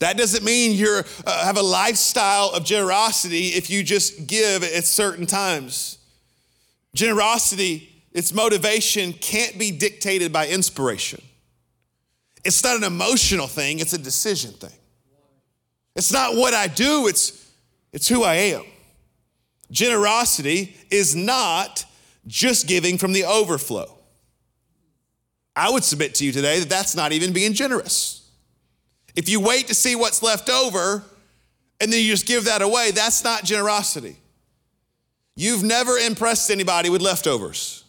That 0.00 0.18
doesn't 0.18 0.44
mean 0.44 0.76
you 0.76 1.02
uh, 1.24 1.44
have 1.44 1.56
a 1.56 1.62
lifestyle 1.62 2.50
of 2.50 2.64
generosity 2.64 3.50
if 3.50 3.70
you 3.70 3.84
just 3.84 4.26
give 4.26 4.64
at 4.64 4.84
certain 4.84 5.26
times. 5.26 5.98
Generosity, 6.92 7.88
its 8.10 8.34
motivation 8.34 9.12
can't 9.12 9.56
be 9.60 9.70
dictated 9.70 10.32
by 10.32 10.48
inspiration. 10.48 11.22
It's 12.44 12.64
not 12.64 12.76
an 12.76 12.82
emotional 12.82 13.46
thing, 13.46 13.78
it's 13.78 13.92
a 13.92 13.98
decision 13.98 14.50
thing. 14.54 14.76
It's 15.94 16.12
not 16.12 16.34
what 16.34 16.52
I 16.52 16.66
do, 16.66 17.06
it's, 17.06 17.48
it's 17.92 18.08
who 18.08 18.24
I 18.24 18.34
am. 18.34 18.64
Generosity 19.70 20.76
is 20.90 21.14
not 21.14 21.86
just 22.26 22.66
giving 22.66 22.98
from 22.98 23.12
the 23.12 23.24
overflow. 23.24 23.93
I 25.56 25.70
would 25.70 25.84
submit 25.84 26.14
to 26.16 26.24
you 26.24 26.32
today 26.32 26.58
that 26.60 26.68
that's 26.68 26.96
not 26.96 27.12
even 27.12 27.32
being 27.32 27.52
generous. 27.52 28.28
If 29.14 29.28
you 29.28 29.40
wait 29.40 29.68
to 29.68 29.74
see 29.74 29.94
what's 29.94 30.22
left 30.22 30.50
over 30.50 31.04
and 31.80 31.92
then 31.92 32.00
you 32.00 32.10
just 32.10 32.26
give 32.26 32.46
that 32.46 32.62
away, 32.62 32.90
that's 32.90 33.22
not 33.22 33.44
generosity. 33.44 34.16
You've 35.36 35.62
never 35.62 35.96
impressed 35.96 36.50
anybody 36.50 36.90
with 36.90 37.02
leftovers. 37.02 37.84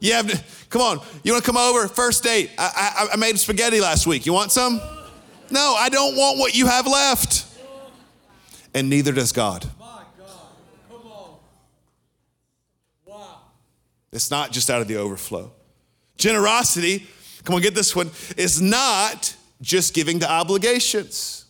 You 0.00 0.12
have, 0.12 0.66
come 0.68 0.82
on, 0.82 1.00
you 1.22 1.32
wanna 1.32 1.44
come 1.44 1.56
over? 1.56 1.88
First 1.88 2.24
date. 2.24 2.50
I, 2.58 3.08
I, 3.10 3.12
I 3.14 3.16
made 3.16 3.38
spaghetti 3.38 3.80
last 3.80 4.06
week. 4.06 4.26
You 4.26 4.32
want 4.32 4.52
some? 4.52 4.80
No, 5.50 5.74
I 5.78 5.88
don't 5.88 6.16
want 6.16 6.38
what 6.38 6.54
you 6.54 6.66
have 6.66 6.86
left. 6.86 7.46
And 8.74 8.90
neither 8.90 9.12
does 9.12 9.32
God. 9.32 9.66
It's 14.12 14.30
not 14.30 14.52
just 14.52 14.70
out 14.70 14.80
of 14.80 14.86
the 14.86 14.96
overflow. 14.96 15.52
Generosity, 16.24 17.06
come 17.44 17.54
on, 17.54 17.60
get 17.60 17.74
this 17.74 17.94
one, 17.94 18.10
is 18.38 18.58
not 18.62 19.36
just 19.60 19.92
giving 19.92 20.20
to 20.20 20.30
obligations. 20.30 21.44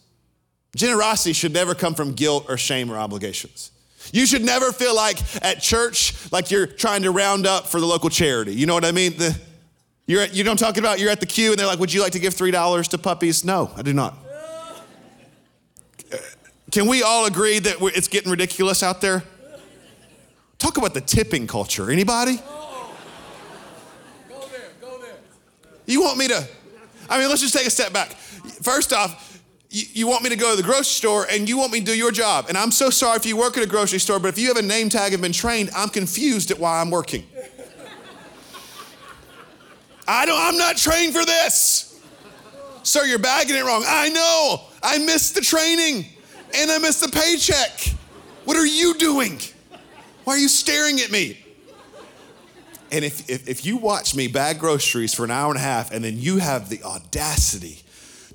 Generosity 0.74 1.32
should 1.32 1.52
never 1.52 1.76
come 1.76 1.94
from 1.94 2.12
guilt 2.12 2.46
or 2.48 2.56
shame 2.56 2.90
or 2.90 2.98
obligations. 2.98 3.70
You 4.12 4.26
should 4.26 4.44
never 4.44 4.72
feel 4.72 4.96
like 4.96 5.18
at 5.44 5.62
church, 5.62 6.12
like 6.32 6.50
you're 6.50 6.66
trying 6.66 7.02
to 7.02 7.12
round 7.12 7.46
up 7.46 7.68
for 7.68 7.78
the 7.78 7.86
local 7.86 8.10
charity. 8.10 8.52
You 8.52 8.66
know 8.66 8.74
what 8.74 8.84
I 8.84 8.90
mean? 8.90 9.16
The, 9.16 9.38
you're 10.08 10.22
at, 10.22 10.34
you 10.34 10.42
know 10.42 10.50
what 10.50 10.60
I'm 10.60 10.66
talking 10.66 10.82
about? 10.82 10.98
You're 10.98 11.10
at 11.10 11.20
the 11.20 11.26
queue 11.26 11.50
and 11.50 11.58
they're 11.58 11.68
like, 11.68 11.78
Would 11.78 11.92
you 11.92 12.02
like 12.02 12.12
to 12.12 12.18
give 12.18 12.34
$3 12.34 12.88
to 12.88 12.98
puppies? 12.98 13.44
No, 13.44 13.70
I 13.76 13.82
do 13.82 13.92
not. 13.92 14.18
Can 16.72 16.88
we 16.88 17.04
all 17.04 17.26
agree 17.26 17.60
that 17.60 17.76
it's 17.94 18.08
getting 18.08 18.32
ridiculous 18.32 18.82
out 18.82 19.00
there? 19.00 19.22
Talk 20.58 20.78
about 20.78 20.94
the 20.94 21.00
tipping 21.00 21.46
culture. 21.46 21.92
Anybody? 21.92 22.40
Go 24.28 24.40
there, 24.50 24.68
go 24.80 24.98
there. 24.98 25.16
You 25.86 26.02
want 26.02 26.18
me 26.18 26.28
to? 26.28 26.46
I 27.08 27.18
mean, 27.18 27.28
let's 27.28 27.40
just 27.40 27.54
take 27.54 27.66
a 27.66 27.70
step 27.70 27.92
back. 27.92 28.12
First 28.62 28.92
off, 28.92 29.42
you, 29.70 30.06
want 30.06 30.22
me 30.22 30.30
to 30.30 30.36
go 30.36 30.50
to 30.50 30.56
the 30.56 30.62
grocery 30.62 30.84
store 30.84 31.26
and 31.30 31.48
you 31.48 31.58
want 31.58 31.72
me 31.72 31.80
to 31.80 31.84
do 31.84 31.96
your 31.96 32.12
job. 32.12 32.46
And 32.48 32.56
I'm 32.56 32.70
so 32.70 32.90
sorry 32.90 33.16
if 33.16 33.26
you 33.26 33.36
work 33.36 33.56
at 33.56 33.64
a 33.64 33.66
grocery 33.66 33.98
store, 33.98 34.20
but 34.20 34.28
if 34.28 34.38
you 34.38 34.48
have 34.48 34.56
a 34.56 34.62
name 34.62 34.88
tag 34.88 35.12
and 35.12 35.20
been 35.20 35.32
trained, 35.32 35.70
I'm 35.76 35.88
confused 35.88 36.50
at 36.52 36.58
why 36.58 36.80
I'm 36.80 36.90
working. 36.90 37.26
I 40.06 40.26
don't, 40.26 40.40
I'm 40.40 40.56
not 40.56 40.76
trained 40.76 41.12
for 41.12 41.24
this. 41.24 42.00
Sir, 42.82 43.04
you're 43.04 43.18
bagging 43.18 43.56
it 43.56 43.64
wrong. 43.64 43.82
I 43.86 44.10
know. 44.10 44.60
I 44.82 44.98
missed 44.98 45.34
the 45.34 45.40
training 45.40 46.06
and 46.54 46.70
I 46.70 46.78
missed 46.78 47.00
the 47.00 47.08
paycheck. 47.08 47.96
What 48.44 48.56
are 48.56 48.66
you 48.66 48.94
doing? 48.94 49.40
Why 50.24 50.34
are 50.34 50.38
you 50.38 50.48
staring 50.48 51.00
at 51.00 51.10
me? 51.10 51.43
And 52.94 53.04
if, 53.04 53.28
if, 53.28 53.48
if, 53.48 53.66
you 53.66 53.76
watch 53.76 54.14
me 54.14 54.28
bag 54.28 54.60
groceries 54.60 55.12
for 55.12 55.24
an 55.24 55.32
hour 55.32 55.50
and 55.50 55.58
a 55.58 55.62
half 55.62 55.90
and 55.90 56.04
then 56.04 56.16
you 56.16 56.38
have 56.38 56.68
the 56.68 56.80
audacity 56.84 57.80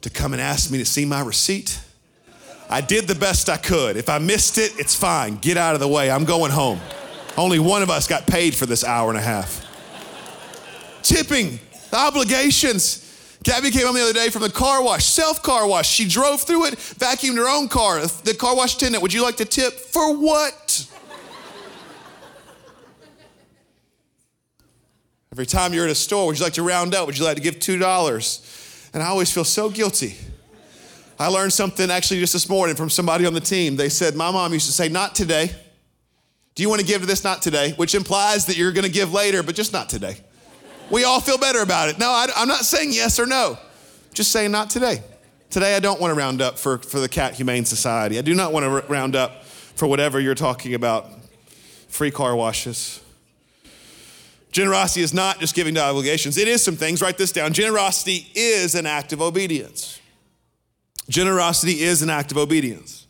to 0.01 0.09
come 0.09 0.33
and 0.33 0.41
ask 0.41 0.69
me 0.69 0.79
to 0.79 0.85
see 0.85 1.05
my 1.05 1.21
receipt, 1.21 1.79
I 2.69 2.81
did 2.81 3.07
the 3.07 3.15
best 3.15 3.47
I 3.47 3.55
could. 3.55 3.95
If 3.95 4.09
I 4.09 4.17
missed 4.17 4.57
it, 4.57 4.77
it's 4.77 4.93
fine. 4.93 5.37
Get 5.37 5.55
out 5.55 5.75
of 5.75 5.79
the 5.79 5.87
way. 5.87 6.11
I'm 6.11 6.25
going 6.25 6.51
home. 6.51 6.81
Only 7.37 7.57
one 7.59 7.83
of 7.83 7.89
us 7.89 8.05
got 8.05 8.27
paid 8.27 8.53
for 8.53 8.65
this 8.65 8.83
hour 8.83 9.09
and 9.09 9.17
a 9.17 9.21
half. 9.21 9.65
Tipping, 11.03 11.57
obligations. 11.93 13.05
Gabby 13.43 13.71
came 13.71 13.85
home 13.85 13.95
the 13.95 14.01
other 14.01 14.11
day 14.11 14.27
from 14.27 14.41
the 14.41 14.49
car 14.49 14.83
wash, 14.83 15.05
self 15.05 15.41
car 15.41 15.65
wash. 15.69 15.89
She 15.89 16.05
drove 16.05 16.41
through 16.41 16.65
it, 16.65 16.73
vacuumed 16.73 17.37
her 17.37 17.47
own 17.47 17.69
car. 17.69 18.05
The 18.05 18.35
car 18.35 18.57
wash 18.57 18.75
attendant, 18.75 19.03
would 19.03 19.13
you 19.13 19.23
like 19.23 19.37
to 19.37 19.45
tip? 19.45 19.73
For 19.73 20.17
what? 20.17 20.68
Every 25.39 25.47
time 25.47 25.73
you're 25.73 25.85
at 25.85 25.91
a 25.91 25.95
store, 25.95 26.27
would 26.27 26.37
you 26.37 26.43
like 26.43 26.51
to 26.55 26.63
round 26.63 26.93
up? 26.93 27.05
Would 27.05 27.17
you 27.17 27.23
like 27.23 27.37
to 27.37 27.41
give 27.41 27.59
$2? 27.59 28.89
And 28.93 29.01
I 29.01 29.05
always 29.05 29.31
feel 29.31 29.45
so 29.45 29.69
guilty. 29.69 30.17
I 31.17 31.27
learned 31.27 31.53
something 31.53 31.89
actually 31.89 32.19
just 32.19 32.33
this 32.33 32.49
morning 32.49 32.75
from 32.75 32.89
somebody 32.89 33.25
on 33.25 33.33
the 33.33 33.39
team. 33.39 33.77
They 33.77 33.87
said, 33.87 34.17
My 34.17 34.31
mom 34.31 34.51
used 34.51 34.65
to 34.65 34.73
say, 34.73 34.89
Not 34.89 35.15
today. 35.15 35.49
Do 36.55 36.61
you 36.61 36.67
want 36.67 36.81
to 36.81 36.85
give 36.85 36.99
to 36.99 37.07
this? 37.07 37.23
Not 37.23 37.41
today, 37.41 37.71
which 37.77 37.95
implies 37.95 38.47
that 38.47 38.57
you're 38.57 38.73
going 38.73 38.83
to 38.83 38.91
give 38.91 39.13
later, 39.13 39.41
but 39.41 39.55
just 39.55 39.71
not 39.71 39.87
today. 39.87 40.17
We 40.91 41.05
all 41.05 41.21
feel 41.21 41.37
better 41.37 41.61
about 41.61 41.87
it. 41.87 41.97
No, 41.97 42.09
I, 42.09 42.27
am 42.35 42.49
not 42.49 42.65
saying 42.65 42.91
yes 42.91 43.17
or 43.17 43.25
no, 43.25 43.57
just 44.13 44.33
saying 44.33 44.51
not 44.51 44.69
today. 44.69 45.01
Today, 45.49 45.73
I 45.73 45.79
don't 45.79 46.01
want 46.01 46.11
to 46.11 46.15
round 46.15 46.41
up 46.41 46.59
for, 46.59 46.79
for 46.79 46.99
the 46.99 47.07
Cat 47.07 47.35
Humane 47.35 47.63
Society. 47.63 48.17
I 48.19 48.23
do 48.23 48.35
not 48.35 48.51
want 48.51 48.65
to 48.65 48.91
round 48.91 49.15
up 49.15 49.45
for 49.45 49.87
whatever 49.87 50.19
you're 50.19 50.35
talking 50.35 50.73
about 50.73 51.07
free 51.87 52.11
car 52.11 52.35
washes. 52.35 52.99
Generosity 54.51 55.01
is 55.01 55.13
not 55.13 55.39
just 55.39 55.53
giving 55.53 55.75
to 55.75 55.81
obligations, 55.83 56.37
it 56.37 56.47
is 56.47 56.63
some 56.63 56.75
things. 56.75 57.01
Write 57.01 57.17
this 57.17 57.31
down. 57.31 57.53
Generosity 57.53 58.27
is 58.35 58.75
an 58.75 58.85
act 58.85 59.13
of 59.13 59.21
obedience. 59.21 59.99
Generosity 61.07 61.81
is 61.81 62.01
an 62.01 62.09
act 62.09 62.31
of 62.31 62.37
obedience. 62.37 63.07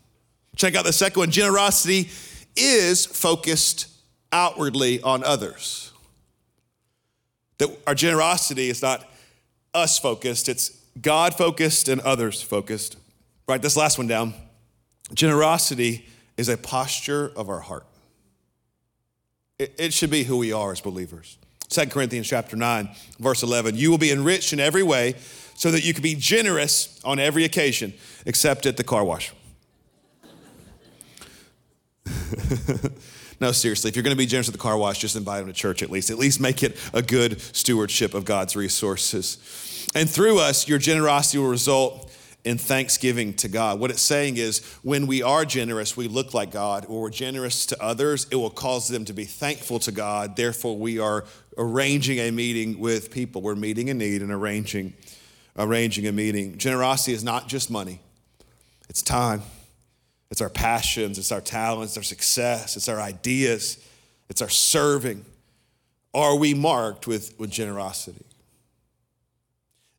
Check 0.55 0.75
out 0.75 0.85
the 0.85 0.93
second 0.93 1.19
one. 1.19 1.31
Generosity 1.31 2.09
is 2.55 3.05
focused 3.05 3.87
outwardly 4.31 5.01
on 5.01 5.23
others. 5.23 5.91
That 7.57 7.69
our 7.87 7.95
generosity 7.95 8.69
is 8.69 8.81
not 8.81 9.09
us 9.73 9.99
focused, 9.99 10.49
it's 10.49 10.69
God 11.01 11.33
focused 11.35 11.87
and 11.87 12.01
others 12.01 12.41
focused. 12.41 12.97
Write 13.47 13.61
this 13.61 13.77
last 13.77 13.97
one 13.97 14.07
down. 14.07 14.33
Generosity 15.13 16.07
is 16.37 16.49
a 16.49 16.57
posture 16.57 17.31
of 17.35 17.49
our 17.49 17.59
heart. 17.59 17.85
It, 19.59 19.93
should 19.93 20.09
be 20.09 20.23
who 20.23 20.37
we 20.37 20.53
are 20.53 20.71
as 20.71 20.79
believers. 20.79 21.37
2 21.67 21.87
Corinthians 21.87 22.27
chapter 22.27 22.55
9, 22.55 22.89
verse 23.19 23.43
11. 23.43 23.75
You 23.75 23.91
will 23.91 23.97
be 23.97 24.09
enriched 24.09 24.53
in 24.53 24.61
every 24.61 24.83
way 24.83 25.15
so 25.53 25.69
that 25.71 25.83
you 25.83 25.93
can 25.93 26.01
be 26.01 26.15
generous 26.15 26.97
on 27.03 27.19
every 27.19 27.43
occasion, 27.43 27.93
except 28.25 28.65
at 28.65 28.77
the 28.77 28.85
car 28.85 29.03
wash. 29.03 29.33
no, 33.41 33.51
seriously, 33.51 33.89
if 33.89 33.97
you're 33.97 34.03
going 34.03 34.15
to 34.15 34.17
be 34.17 34.25
generous 34.25 34.47
at 34.47 34.53
the 34.53 34.57
car 34.57 34.77
wash, 34.77 34.99
just 34.99 35.17
invite 35.17 35.39
them 35.39 35.47
to 35.47 35.53
church 35.53 35.83
at 35.83 35.89
least. 35.89 36.09
At 36.09 36.17
least 36.17 36.39
make 36.39 36.63
it 36.63 36.77
a 36.93 37.01
good 37.01 37.41
stewardship 37.41 38.13
of 38.13 38.23
God's 38.23 38.55
resources. 38.55 39.89
And 39.93 40.09
through 40.09 40.39
us, 40.39 40.69
your 40.69 40.79
generosity 40.79 41.37
will 41.37 41.49
result 41.49 42.08
in 42.43 42.57
thanksgiving 42.57 43.33
to 43.33 43.47
God. 43.47 43.79
What 43.79 43.91
it's 43.91 44.01
saying 44.01 44.37
is 44.37 44.63
when 44.81 45.07
we 45.07 45.21
are 45.21 45.43
generous, 45.43 45.97
we 45.97 46.07
look 46.07 46.33
like 46.33 46.51
God. 46.51 46.85
When 46.87 46.99
we're 46.99 47.09
generous 47.09 47.65
to 47.67 47.83
others, 47.83 48.27
it 48.31 48.35
will 48.35 48.49
cause 48.49 48.87
them 48.87 49.05
to 49.05 49.13
be 49.13 49.25
thankful 49.25 49.79
to 49.79 49.91
God. 49.91 50.35
Therefore, 50.35 50.77
we 50.77 50.99
are 50.99 51.25
arranging 51.57 52.19
a 52.19 52.31
meeting 52.31 52.79
with 52.79 53.11
people. 53.11 53.41
We're 53.41 53.55
meeting 53.55 53.89
a 53.89 53.93
need 53.93 54.21
and 54.21 54.31
arranging, 54.31 54.93
arranging 55.57 56.07
a 56.07 56.11
meeting. 56.11 56.57
Generosity 56.57 57.13
is 57.13 57.23
not 57.23 57.47
just 57.49 57.69
money, 57.69 57.99
it's 58.87 59.01
time, 59.01 59.41
it's 60.31 60.41
our 60.41 60.49
passions, 60.49 61.17
it's 61.17 61.33
our 61.33 61.41
talents, 61.41 61.97
our 61.97 62.03
success, 62.03 62.77
it's 62.77 62.87
our 62.87 63.01
ideas, 63.01 63.85
it's 64.29 64.41
our 64.41 64.49
serving. 64.49 65.25
Are 66.13 66.35
we 66.35 66.53
marked 66.53 67.05
with, 67.05 67.37
with 67.37 67.51
generosity? 67.51 68.25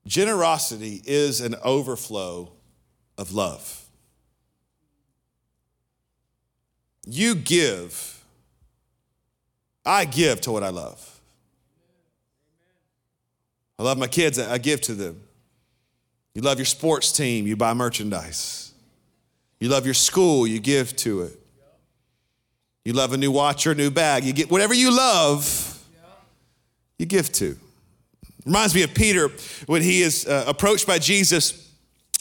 Generosity 0.06 1.02
is 1.04 1.40
an 1.40 1.54
overflow 1.62 2.52
of 3.18 3.32
love. 3.32 3.84
You 7.06 7.34
give, 7.34 8.22
I 9.84 10.04
give 10.04 10.40
to 10.42 10.52
what 10.52 10.62
I 10.62 10.70
love. 10.70 11.20
I 13.78 13.82
love 13.82 13.98
my 13.98 14.06
kids, 14.06 14.38
I 14.38 14.58
give 14.58 14.80
to 14.82 14.94
them. 14.94 15.22
You 16.34 16.42
love 16.42 16.58
your 16.58 16.66
sports 16.66 17.12
team, 17.12 17.46
you 17.46 17.56
buy 17.56 17.74
merchandise. 17.74 18.72
You 19.58 19.68
love 19.68 19.84
your 19.84 19.94
school, 19.94 20.46
you 20.46 20.60
give 20.60 20.96
to 20.96 21.22
it. 21.22 21.38
You 22.84 22.94
love 22.94 23.12
a 23.12 23.16
new 23.16 23.30
watch 23.30 23.66
or 23.66 23.72
a 23.72 23.74
new 23.74 23.90
bag, 23.90 24.24
you 24.24 24.32
get 24.32 24.50
whatever 24.50 24.74
you 24.74 24.94
love, 24.96 25.82
you 26.98 27.06
give 27.06 27.30
to. 27.32 27.56
Reminds 28.44 28.74
me 28.74 28.82
of 28.82 28.94
Peter 28.94 29.30
when 29.66 29.82
he 29.82 30.02
is 30.02 30.26
uh, 30.26 30.44
approached 30.46 30.86
by 30.86 30.98
Jesus 30.98 31.69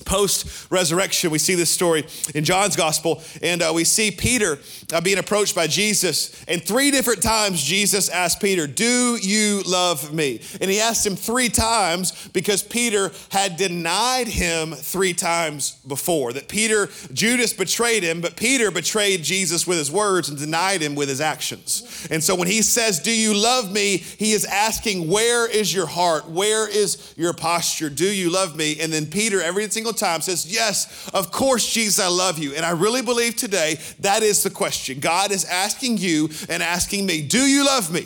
post 0.05 0.71
resurrection. 0.71 1.31
We 1.31 1.39
see 1.39 1.55
this 1.55 1.69
story 1.69 2.05
in 2.35 2.43
John's 2.43 2.75
gospel, 2.75 3.21
and 3.41 3.61
uh, 3.61 3.71
we 3.73 3.83
see 3.83 4.11
Peter 4.11 4.59
uh, 4.93 5.01
being 5.01 5.17
approached 5.17 5.55
by 5.55 5.67
Jesus. 5.67 6.43
And 6.47 6.63
three 6.63 6.91
different 6.91 7.21
times, 7.21 7.61
Jesus 7.61 8.09
asked 8.09 8.41
Peter, 8.41 8.67
Do 8.67 9.17
you 9.21 9.61
love 9.65 10.13
me? 10.13 10.41
And 10.61 10.69
he 10.69 10.79
asked 10.79 11.05
him 11.05 11.15
three 11.15 11.49
times 11.49 12.27
because 12.29 12.63
Peter 12.63 13.11
had 13.29 13.57
denied 13.57 14.27
him 14.27 14.73
three 14.73 15.13
times 15.13 15.71
before. 15.87 16.33
That 16.33 16.47
Peter, 16.47 16.89
Judas 17.13 17.53
betrayed 17.53 18.03
him, 18.03 18.21
but 18.21 18.35
Peter 18.35 18.71
betrayed 18.71 19.23
Jesus 19.23 19.67
with 19.67 19.77
his 19.77 19.91
words 19.91 20.29
and 20.29 20.37
denied 20.37 20.81
him 20.81 20.95
with 20.95 21.09
his 21.09 21.21
actions. 21.21 22.07
And 22.09 22.23
so 22.23 22.35
when 22.35 22.47
he 22.47 22.61
says, 22.61 22.99
Do 22.99 23.11
you 23.11 23.33
love 23.33 23.71
me? 23.71 23.97
he 23.97 24.31
is 24.31 24.45
asking, 24.45 25.07
Where 25.07 25.49
is 25.49 25.73
your 25.73 25.85
heart? 25.85 26.29
Where 26.29 26.67
is 26.67 27.13
your 27.17 27.33
posture? 27.33 27.89
Do 27.89 28.05
you 28.05 28.29
love 28.29 28.55
me? 28.55 28.79
And 28.79 28.91
then 28.91 29.05
Peter, 29.05 29.41
every 29.41 29.69
single 29.69 29.88
single 29.89 30.07
time 30.07 30.21
says, 30.21 30.51
Yes, 30.51 31.09
of 31.13 31.31
course, 31.31 31.67
Jesus, 31.71 32.03
I 32.03 32.07
love 32.07 32.37
you. 32.37 32.53
And 32.55 32.65
I 32.65 32.71
really 32.71 33.01
believe 33.01 33.35
today 33.35 33.77
that 33.99 34.23
is 34.23 34.43
the 34.43 34.49
question. 34.49 34.99
God 34.99 35.31
is 35.31 35.45
asking 35.45 35.97
you 35.97 36.29
and 36.47 36.61
asking 36.61 37.05
me, 37.05 37.21
Do 37.21 37.39
you 37.39 37.65
love 37.65 37.91
me? 37.91 38.05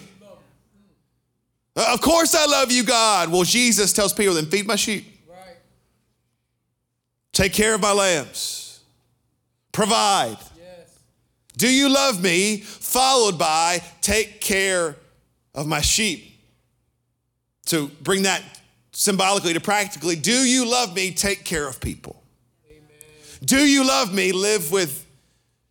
Uh, 1.76 1.92
of 1.94 2.02
course, 2.02 2.36
I 2.36 2.46
love 2.46 2.72
you, 2.72 2.84
God. 2.84 3.32
Well, 3.32 3.44
Jesus 3.44 3.94
tells 3.94 4.14
Peter, 4.14 4.34
Then 4.34 4.46
feed 4.46 4.68
my 4.68 4.76
sheep, 4.76 5.06
right. 5.28 5.58
take 7.32 7.54
care 7.54 7.74
of 7.74 7.82
my 7.82 7.94
lambs, 7.94 8.82
provide. 9.72 10.38
Yes. 10.58 11.00
Do 11.58 11.68
you 11.68 11.90
love 11.90 12.22
me? 12.22 12.58
Followed 12.58 13.40
by 13.40 13.82
take 14.02 14.40
care 14.40 14.96
of 15.56 15.68
my 15.68 15.82
sheep. 15.82 16.30
To 17.68 17.88
bring 18.02 18.24
that 18.24 18.44
symbolically 18.94 19.54
to 19.54 19.60
practically, 19.60 20.16
do 20.16 20.32
you 20.32 20.70
love 20.70 20.96
me? 20.96 21.12
Take 21.12 21.44
care 21.44 21.68
of 21.68 21.82
people. 21.82 22.24
Amen. 22.70 22.82
Do 23.44 23.60
you 23.60 23.86
love 23.86 24.14
me? 24.14 24.32
Live 24.32 24.72
with 24.72 25.04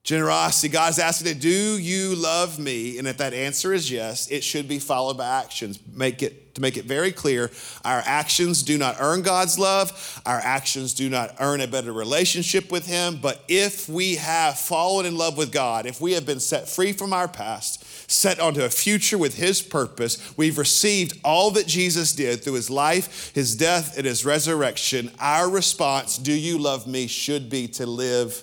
Generosity, 0.05 0.69
God's 0.69 0.99
asking 0.99 1.31
it, 1.31 1.41
do 1.41 1.49
you 1.49 2.17
love 2.17 2.59
me? 2.59 2.99
And 2.99 3.07
if 3.07 3.19
that 3.19 3.33
answer 3.33 3.73
is 3.73 3.89
yes, 3.89 4.29
it 4.33 4.43
should 4.43 4.67
be 4.67 4.81
followed 4.81 5.17
by 5.17 5.29
actions. 5.41 5.79
Make 5.95 6.25
it 6.25 6.43
to 6.57 6.61
make 6.61 6.77
it 6.77 6.85
very 6.85 7.13
clear, 7.13 7.51
our 7.85 8.03
actions 8.05 8.63
do 8.63 8.77
not 8.77 8.97
earn 9.01 9.23
God's 9.23 9.59
love. 9.59 10.21
Our 10.27 10.39
actions 10.39 10.93
do 10.93 11.09
not 11.09 11.37
earn 11.41 11.61
a 11.61 11.67
better 11.67 11.93
relationship 11.93 12.71
with 12.71 12.85
him, 12.85 13.21
but 13.23 13.43
if 13.49 13.89
we 13.89 14.17
have 14.17 14.59
fallen 14.59 15.07
in 15.07 15.17
love 15.17 15.39
with 15.39 15.51
God, 15.51 15.87
if 15.87 16.01
we 16.01 16.13
have 16.13 16.27
been 16.27 16.41
set 16.41 16.69
free 16.69 16.93
from 16.93 17.13
our 17.13 17.29
past, 17.29 17.82
set 18.13 18.39
onto 18.39 18.63
a 18.63 18.71
future 18.71 19.19
with 19.19 19.37
his 19.37 19.63
purpose, 19.63 20.37
we've 20.37 20.59
received 20.59 21.19
all 21.25 21.51
that 21.53 21.67
Jesus 21.67 22.13
did 22.13 22.43
through 22.43 22.55
his 22.55 22.71
life, 22.71 23.33
his 23.35 23.57
death, 23.57 23.97
and 23.97 24.07
his 24.07 24.25
resurrection. 24.25 25.11
Our 25.19 25.49
response, 25.51 26.19
do 26.19 26.33
you 26.33 26.59
love 26.59 26.87
me, 26.87 27.07
should 27.07 27.49
be 27.51 27.69
to 27.69 27.87
live 27.87 28.43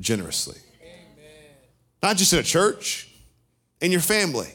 generously. 0.00 0.58
Amen. 0.82 1.54
Not 2.02 2.16
just 2.16 2.32
in 2.32 2.38
a 2.38 2.42
church, 2.42 3.08
in 3.80 3.92
your 3.92 4.00
family, 4.00 4.52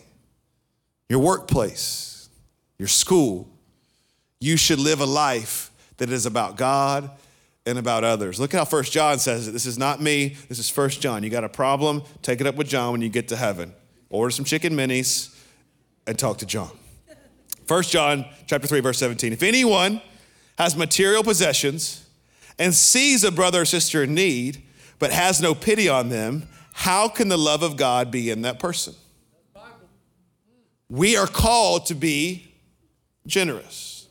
your 1.09 1.19
workplace, 1.19 2.29
your 2.77 2.87
school. 2.87 3.47
You 4.39 4.57
should 4.57 4.79
live 4.79 5.01
a 5.01 5.05
life 5.05 5.71
that 5.97 6.09
is 6.09 6.25
about 6.25 6.57
God 6.57 7.11
and 7.65 7.77
about 7.77 8.03
others. 8.03 8.39
Look 8.39 8.53
at 8.53 8.57
how 8.57 8.65
First 8.65 8.91
John 8.91 9.19
says 9.19 9.47
it. 9.47 9.51
This 9.51 9.65
is 9.65 9.77
not 9.77 10.01
me, 10.01 10.35
this 10.49 10.57
is 10.57 10.69
First 10.69 11.01
John. 11.01 11.21
You 11.23 11.29
got 11.29 11.43
a 11.43 11.49
problem, 11.49 12.01
take 12.21 12.41
it 12.41 12.47
up 12.47 12.55
with 12.55 12.67
John 12.67 12.91
when 12.91 13.01
you 13.01 13.09
get 13.09 13.27
to 13.27 13.35
heaven. 13.35 13.73
Order 14.11 14.31
some 14.31 14.45
chicken 14.45 14.73
minis 14.73 15.35
and 16.05 16.19
talk 16.19 16.37
to 16.39 16.45
John. 16.45 16.69
First 17.65 17.91
John 17.91 18.25
chapter 18.45 18.67
3 18.67 18.81
verse 18.81 18.99
17. 18.99 19.33
If 19.33 19.41
anyone 19.41 20.01
has 20.57 20.75
material 20.75 21.23
possessions 21.23 22.05
and 22.59 22.73
sees 22.73 23.23
a 23.23 23.31
brother 23.31 23.61
or 23.61 23.65
sister 23.65 24.03
in 24.03 24.13
need, 24.13 24.61
but 24.99 25.11
has 25.11 25.41
no 25.41 25.55
pity 25.55 25.89
on 25.89 26.09
them, 26.09 26.47
how 26.73 27.07
can 27.07 27.29
the 27.29 27.37
love 27.37 27.63
of 27.63 27.77
God 27.77 28.11
be 28.11 28.29
in 28.29 28.41
that 28.41 28.59
person? 28.59 28.93
We 30.89 31.15
are 31.15 31.27
called 31.27 31.85
to 31.87 31.95
be 31.95 32.53
generous. 33.25 34.07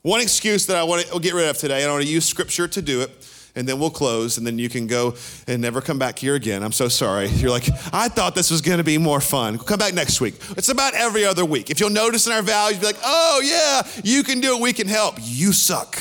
One 0.00 0.20
excuse 0.20 0.66
that 0.66 0.76
I 0.76 0.84
want 0.84 1.06
to 1.06 1.20
get 1.20 1.34
rid 1.34 1.48
of 1.48 1.58
today, 1.58 1.82
and 1.82 1.90
I 1.90 1.92
want 1.92 2.04
to 2.04 2.10
use 2.10 2.24
scripture 2.24 2.66
to 2.68 2.82
do 2.82 3.02
it, 3.02 3.10
and 3.56 3.68
then 3.68 3.78
we'll 3.78 3.90
close, 3.90 4.36
and 4.36 4.46
then 4.46 4.58
you 4.58 4.68
can 4.68 4.86
go 4.86 5.14
and 5.46 5.62
never 5.62 5.80
come 5.80 5.98
back 5.98 6.18
here 6.18 6.34
again. 6.34 6.62
I'm 6.62 6.72
so 6.72 6.88
sorry. 6.88 7.28
You're 7.28 7.50
like, 7.50 7.68
I 7.92 8.08
thought 8.08 8.34
this 8.34 8.50
was 8.50 8.60
going 8.60 8.78
to 8.78 8.84
be 8.84 8.98
more 8.98 9.20
fun. 9.20 9.58
Come 9.58 9.78
back 9.78 9.94
next 9.94 10.20
week. 10.20 10.34
It's 10.56 10.68
about 10.68 10.94
every 10.94 11.24
other 11.24 11.44
week. 11.44 11.70
If 11.70 11.78
you'll 11.78 11.90
notice 11.90 12.26
in 12.26 12.32
our 12.32 12.42
values, 12.42 12.80
be 12.80 12.86
like, 12.86 12.98
oh, 13.04 13.40
yeah, 13.44 13.86
you 14.02 14.24
can 14.24 14.40
do 14.40 14.56
it, 14.56 14.60
we 14.62 14.72
can 14.72 14.88
help. 14.88 15.16
You 15.20 15.52
suck. 15.52 15.98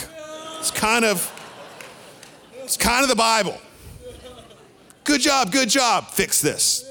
It's 0.60 0.72
kind 0.72 1.06
of, 1.06 1.32
it's 2.64 2.78
kind 2.78 3.04
of 3.04 3.10
the 3.10 3.16
Bible. 3.16 3.58
Good 5.04 5.22
job, 5.22 5.52
good 5.52 5.70
job. 5.70 6.08
Fix 6.08 6.42
this. 6.42 6.90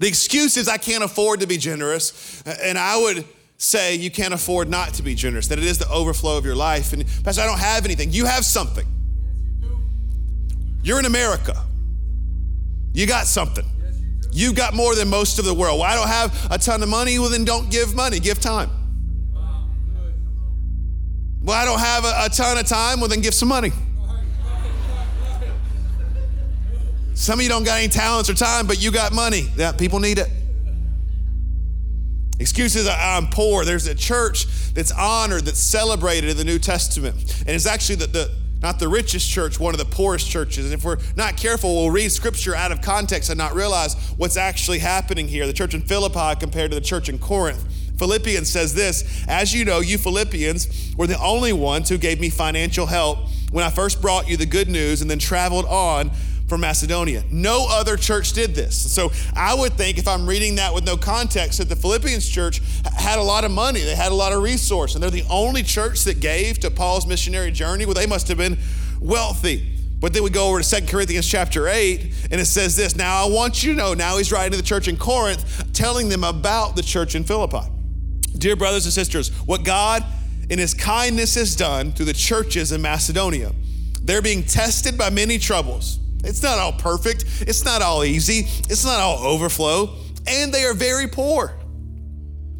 The 0.00 0.06
excuse 0.06 0.56
is 0.56 0.68
I 0.68 0.76
can't 0.76 1.02
afford 1.02 1.40
to 1.40 1.46
be 1.46 1.56
generous. 1.56 2.42
And 2.42 2.76
I 2.76 3.00
would 3.00 3.24
say 3.56 3.94
you 3.94 4.10
can't 4.10 4.34
afford 4.34 4.68
not 4.68 4.94
to 4.94 5.02
be 5.02 5.14
generous, 5.14 5.48
that 5.48 5.58
it 5.58 5.64
is 5.64 5.78
the 5.78 5.88
overflow 5.90 6.36
of 6.36 6.44
your 6.44 6.54
life. 6.54 6.92
And 6.92 7.04
Pastor, 7.24 7.42
I 7.42 7.46
don't 7.46 7.58
have 7.58 7.84
anything. 7.84 8.12
You 8.12 8.26
have 8.26 8.44
something. 8.44 8.86
You're 10.88 10.98
in 10.98 11.04
America. 11.04 11.54
You 12.94 13.06
got 13.06 13.26
something. 13.26 13.66
You've 14.32 14.54
got 14.54 14.72
more 14.72 14.94
than 14.94 15.10
most 15.10 15.38
of 15.38 15.44
the 15.44 15.52
world. 15.52 15.80
Well, 15.80 15.90
I 15.90 15.94
don't 15.94 16.08
have 16.08 16.50
a 16.50 16.56
ton 16.56 16.82
of 16.82 16.88
money. 16.88 17.18
Well, 17.18 17.28
then 17.28 17.44
don't 17.44 17.70
give 17.70 17.94
money, 17.94 18.18
give 18.18 18.40
time. 18.40 18.70
Well, 21.42 21.54
I 21.54 21.66
don't 21.66 21.78
have 21.78 22.06
a, 22.06 22.24
a 22.24 22.28
ton 22.30 22.56
of 22.56 22.66
time. 22.66 23.00
Well, 23.00 23.10
then 23.10 23.20
give 23.20 23.34
some 23.34 23.50
money. 23.50 23.70
Some 27.12 27.38
of 27.38 27.42
you 27.42 27.50
don't 27.50 27.64
got 27.64 27.80
any 27.80 27.88
talents 27.88 28.30
or 28.30 28.34
time, 28.34 28.66
but 28.66 28.82
you 28.82 28.90
got 28.90 29.12
money. 29.12 29.50
Yeah, 29.56 29.72
people 29.72 30.00
need 30.00 30.18
it. 30.18 30.30
Excuses, 32.40 32.88
I'm 32.88 33.26
poor. 33.26 33.66
There's 33.66 33.88
a 33.88 33.94
church 33.94 34.46
that's 34.72 34.92
honored, 34.92 35.44
that's 35.44 35.60
celebrated 35.60 36.30
in 36.30 36.38
the 36.38 36.44
New 36.44 36.58
Testament. 36.58 37.14
And 37.40 37.50
it's 37.50 37.66
actually 37.66 37.96
the, 37.96 38.06
the 38.06 38.47
not 38.60 38.78
the 38.78 38.88
richest 38.88 39.30
church, 39.30 39.60
one 39.60 39.72
of 39.72 39.78
the 39.78 39.84
poorest 39.84 40.28
churches. 40.28 40.64
And 40.64 40.74
if 40.74 40.84
we're 40.84 40.98
not 41.16 41.36
careful, 41.36 41.74
we'll 41.74 41.90
read 41.90 42.10
scripture 42.10 42.54
out 42.54 42.72
of 42.72 42.80
context 42.80 43.30
and 43.30 43.38
not 43.38 43.54
realize 43.54 43.94
what's 44.16 44.36
actually 44.36 44.80
happening 44.80 45.28
here. 45.28 45.46
The 45.46 45.52
church 45.52 45.74
in 45.74 45.82
Philippi 45.82 46.38
compared 46.40 46.70
to 46.72 46.74
the 46.74 46.80
church 46.84 47.08
in 47.08 47.18
Corinth. 47.18 47.64
Philippians 47.98 48.48
says 48.48 48.74
this 48.74 49.24
As 49.28 49.54
you 49.54 49.64
know, 49.64 49.80
you 49.80 49.98
Philippians 49.98 50.94
were 50.96 51.06
the 51.06 51.20
only 51.20 51.52
ones 51.52 51.88
who 51.88 51.98
gave 51.98 52.20
me 52.20 52.30
financial 52.30 52.86
help 52.86 53.18
when 53.50 53.64
I 53.64 53.70
first 53.70 54.00
brought 54.00 54.28
you 54.28 54.36
the 54.36 54.46
good 54.46 54.68
news 54.68 55.02
and 55.02 55.10
then 55.10 55.18
traveled 55.18 55.64
on 55.66 56.10
from 56.48 56.62
Macedonia. 56.62 57.22
No 57.30 57.66
other 57.68 57.96
church 57.96 58.32
did 58.32 58.54
this. 58.54 58.92
So 58.92 59.12
I 59.36 59.54
would 59.54 59.74
think, 59.74 59.98
if 59.98 60.08
I'm 60.08 60.26
reading 60.26 60.56
that 60.56 60.74
with 60.74 60.84
no 60.84 60.96
context, 60.96 61.58
that 61.58 61.68
the 61.68 61.76
Philippians 61.76 62.28
church 62.28 62.60
had 62.96 63.18
a 63.18 63.22
lot 63.22 63.44
of 63.44 63.50
money, 63.50 63.80
they 63.80 63.94
had 63.94 64.12
a 64.12 64.14
lot 64.14 64.32
of 64.32 64.42
resource, 64.42 64.94
and 64.94 65.02
they're 65.02 65.10
the 65.10 65.26
only 65.30 65.62
church 65.62 66.04
that 66.04 66.20
gave 66.20 66.58
to 66.60 66.70
Paul's 66.70 67.06
missionary 67.06 67.50
journey. 67.50 67.84
Well, 67.84 67.94
they 67.94 68.06
must 68.06 68.28
have 68.28 68.38
been 68.38 68.58
wealthy. 69.00 69.74
But 70.00 70.12
then 70.12 70.22
we 70.22 70.30
go 70.30 70.48
over 70.48 70.58
to 70.58 70.64
Second 70.64 70.88
Corinthians 70.88 71.28
chapter 71.28 71.68
8, 71.68 72.28
and 72.30 72.40
it 72.40 72.46
says 72.46 72.76
this 72.76 72.96
Now 72.96 73.26
I 73.26 73.28
want 73.28 73.62
you 73.62 73.72
to 73.72 73.76
know, 73.76 73.94
now 73.94 74.16
he's 74.16 74.32
writing 74.32 74.52
to 74.52 74.56
the 74.56 74.62
church 74.62 74.88
in 74.88 74.96
Corinth, 74.96 75.72
telling 75.72 76.08
them 76.08 76.24
about 76.24 76.76
the 76.76 76.82
church 76.82 77.14
in 77.14 77.24
Philippi. 77.24 77.66
Dear 78.36 78.56
brothers 78.56 78.84
and 78.84 78.92
sisters, 78.92 79.30
what 79.40 79.64
God 79.64 80.04
in 80.48 80.58
his 80.58 80.72
kindness 80.72 81.34
has 81.34 81.56
done 81.56 81.92
through 81.92 82.06
the 82.06 82.12
churches 82.12 82.72
in 82.72 82.80
Macedonia, 82.80 83.52
they're 84.00 84.22
being 84.22 84.44
tested 84.44 84.96
by 84.96 85.10
many 85.10 85.38
troubles 85.38 85.98
it's 86.24 86.42
not 86.42 86.58
all 86.58 86.72
perfect, 86.72 87.24
it's 87.40 87.64
not 87.64 87.82
all 87.82 88.04
easy, 88.04 88.46
it's 88.68 88.84
not 88.84 89.00
all 89.00 89.18
overflow, 89.18 89.94
and 90.26 90.52
they 90.52 90.64
are 90.64 90.74
very 90.74 91.06
poor. 91.06 91.54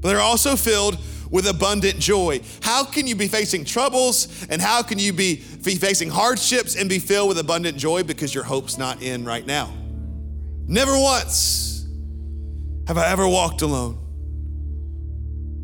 But 0.00 0.08
they're 0.08 0.20
also 0.20 0.56
filled 0.56 0.98
with 1.30 1.46
abundant 1.46 1.98
joy. 1.98 2.40
How 2.62 2.84
can 2.84 3.06
you 3.06 3.14
be 3.14 3.28
facing 3.28 3.64
troubles 3.64 4.46
and 4.48 4.62
how 4.62 4.82
can 4.82 4.98
you 4.98 5.12
be, 5.12 5.42
be 5.62 5.74
facing 5.74 6.08
hardships 6.08 6.76
and 6.76 6.88
be 6.88 6.98
filled 6.98 7.28
with 7.28 7.38
abundant 7.38 7.76
joy 7.76 8.02
because 8.02 8.34
your 8.34 8.44
hope's 8.44 8.78
not 8.78 9.02
in 9.02 9.24
right 9.24 9.46
now? 9.46 9.72
Never 10.66 10.92
once 10.98 11.86
have 12.86 12.96
I 12.98 13.08
ever 13.08 13.26
walked 13.28 13.62
alone. 13.62 13.98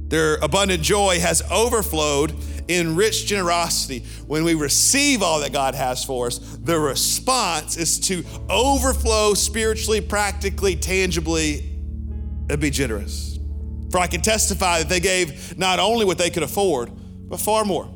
Their 0.09 0.37
abundant 0.37 0.83
joy 0.83 1.21
has 1.21 1.43
overflowed 1.51 2.35
in 2.69 2.97
rich 2.97 3.27
generosity, 3.27 4.05
when 4.27 4.45
we 4.45 4.55
receive 4.55 5.23
all 5.23 5.41
that 5.41 5.53
God 5.53 5.75
has 5.75 6.05
for 6.05 6.29
us, 6.29 6.39
the 6.39 6.79
response 6.79 7.77
is 7.77 8.01
to 8.01 8.25
overflow 8.49 9.35
spiritually, 9.35 10.01
practically, 10.01 10.77
tangibly, 10.77 11.71
and 12.51 12.61
be 12.61 12.71
generous. 12.71 13.39
For 13.91 13.99
I 13.99 14.07
can 14.07 14.23
testify 14.23 14.79
that 14.81 14.89
they 14.89 15.01
gave 15.01 15.57
not 15.59 15.79
only 15.79 16.05
what 16.05 16.19
they 16.19 16.31
could 16.31 16.43
afford, 16.43 16.91
but 17.29 17.41
far 17.41 17.65
more. 17.65 17.89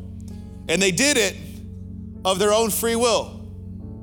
And 0.69 0.81
they 0.81 0.91
did 0.91 1.17
it 1.17 1.37
of 2.25 2.39
their 2.39 2.53
own 2.53 2.71
free 2.71 2.97
will. 2.97 3.41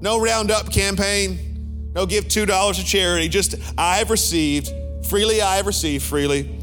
No 0.01 0.19
roundup 0.19 0.71
campaign, 0.71 1.91
no 1.93 2.05
give 2.05 2.25
$2 2.25 2.75
to 2.75 2.85
charity, 2.85 3.29
just 3.29 3.55
I 3.77 3.97
have 3.97 4.09
received, 4.09 4.71
freely 5.07 5.41
I 5.41 5.57
have 5.57 5.67
received, 5.67 6.03
freely 6.03 6.59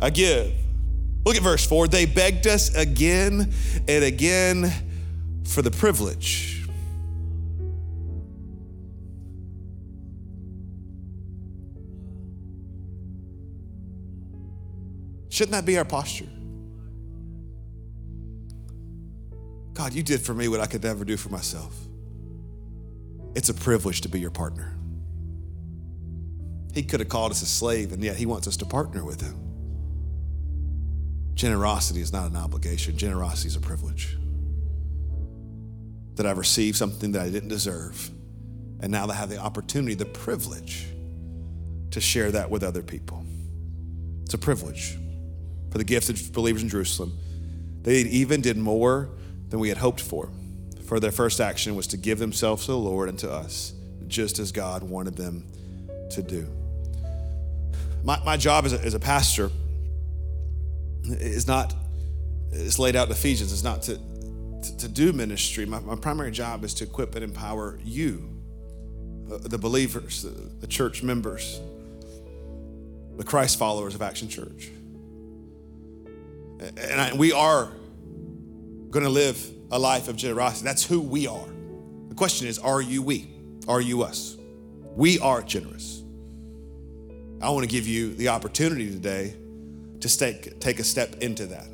I 0.00 0.10
give. 0.10 0.52
Look 1.24 1.36
at 1.36 1.42
verse 1.42 1.66
4. 1.66 1.88
They 1.88 2.06
begged 2.06 2.46
us 2.46 2.74
again 2.74 3.52
and 3.86 4.04
again 4.04 4.72
for 5.44 5.62
the 5.62 5.70
privilege. 5.70 6.66
Shouldn't 15.28 15.52
that 15.52 15.64
be 15.64 15.78
our 15.78 15.84
posture? 15.84 16.26
God, 19.74 19.94
you 19.94 20.02
did 20.02 20.20
for 20.20 20.34
me 20.34 20.48
what 20.48 20.60
I 20.60 20.66
could 20.66 20.82
never 20.82 21.04
do 21.04 21.16
for 21.16 21.30
myself. 21.30 21.74
It's 23.34 23.48
a 23.48 23.54
privilege 23.54 24.00
to 24.02 24.08
be 24.08 24.20
your 24.20 24.30
partner. 24.30 24.76
He 26.74 26.82
could 26.82 27.00
have 27.00 27.08
called 27.08 27.30
us 27.30 27.42
a 27.42 27.46
slave, 27.46 27.92
and 27.92 28.02
yet 28.02 28.16
he 28.16 28.26
wants 28.26 28.48
us 28.48 28.56
to 28.58 28.66
partner 28.66 29.04
with 29.04 29.20
him. 29.20 29.49
Generosity 31.40 32.02
is 32.02 32.12
not 32.12 32.30
an 32.30 32.36
obligation, 32.36 32.98
generosity 32.98 33.48
is 33.48 33.56
a 33.56 33.60
privilege. 33.60 34.18
That 36.16 36.26
I've 36.26 36.36
received 36.36 36.76
something 36.76 37.12
that 37.12 37.22
I 37.22 37.30
didn't 37.30 37.48
deserve, 37.48 38.10
and 38.80 38.92
now 38.92 39.08
I 39.08 39.14
have 39.14 39.30
the 39.30 39.38
opportunity, 39.38 39.94
the 39.94 40.04
privilege 40.04 40.88
to 41.92 41.98
share 41.98 42.30
that 42.32 42.50
with 42.50 42.62
other 42.62 42.82
people. 42.82 43.24
It's 44.22 44.34
a 44.34 44.38
privilege 44.38 44.98
for 45.70 45.78
the 45.78 45.84
gifted 45.84 46.30
believers 46.34 46.62
in 46.62 46.68
Jerusalem. 46.68 47.18
They 47.80 48.00
even 48.00 48.42
did 48.42 48.58
more 48.58 49.08
than 49.48 49.60
we 49.60 49.70
had 49.70 49.78
hoped 49.78 50.02
for. 50.02 50.28
For 50.84 51.00
their 51.00 51.10
first 51.10 51.40
action 51.40 51.74
was 51.74 51.86
to 51.86 51.96
give 51.96 52.18
themselves 52.18 52.66
to 52.66 52.72
the 52.72 52.78
Lord 52.78 53.08
and 53.08 53.18
to 53.20 53.32
us, 53.32 53.72
just 54.08 54.38
as 54.40 54.52
God 54.52 54.82
wanted 54.82 55.16
them 55.16 55.46
to 56.10 56.22
do. 56.22 56.46
My, 58.04 58.22
my 58.26 58.36
job 58.36 58.66
as 58.66 58.74
a, 58.74 58.80
as 58.84 58.92
a 58.92 59.00
pastor 59.00 59.50
is 61.04 61.46
not, 61.46 61.74
it's 62.52 62.78
laid 62.78 62.96
out 62.96 63.08
in 63.08 63.12
Ephesians, 63.12 63.52
it's 63.52 63.64
not 63.64 63.82
to, 63.82 63.96
to, 63.96 64.76
to 64.78 64.88
do 64.88 65.12
ministry. 65.12 65.66
My, 65.66 65.80
my 65.80 65.96
primary 65.96 66.30
job 66.30 66.64
is 66.64 66.74
to 66.74 66.84
equip 66.84 67.14
and 67.14 67.24
empower 67.24 67.78
you 67.82 68.28
uh, 69.30 69.38
the 69.38 69.58
believers, 69.58 70.22
the, 70.22 70.30
the 70.30 70.66
church 70.66 71.02
members, 71.02 71.60
the 73.16 73.24
Christ 73.24 73.58
followers 73.58 73.94
of 73.94 74.02
Action 74.02 74.28
Church. 74.28 74.70
And 76.60 77.00
I, 77.00 77.14
we 77.14 77.32
are 77.32 77.70
going 78.90 79.04
to 79.04 79.10
live 79.10 79.50
a 79.70 79.78
life 79.78 80.08
of 80.08 80.16
generosity. 80.16 80.64
That's 80.64 80.84
who 80.84 81.00
we 81.00 81.26
are. 81.26 81.48
The 82.08 82.14
question 82.14 82.48
is 82.48 82.58
are 82.58 82.82
you 82.82 83.02
we? 83.02 83.30
Are 83.68 83.80
you 83.80 84.02
us? 84.02 84.36
We 84.96 85.18
are 85.20 85.42
generous. 85.42 86.02
I 87.40 87.50
want 87.50 87.62
to 87.62 87.70
give 87.70 87.86
you 87.86 88.14
the 88.14 88.28
opportunity 88.28 88.90
today 88.90 89.34
to 90.00 90.18
take, 90.18 90.60
take 90.60 90.78
a 90.78 90.84
step 90.84 91.16
into 91.16 91.46
that. 91.46 91.66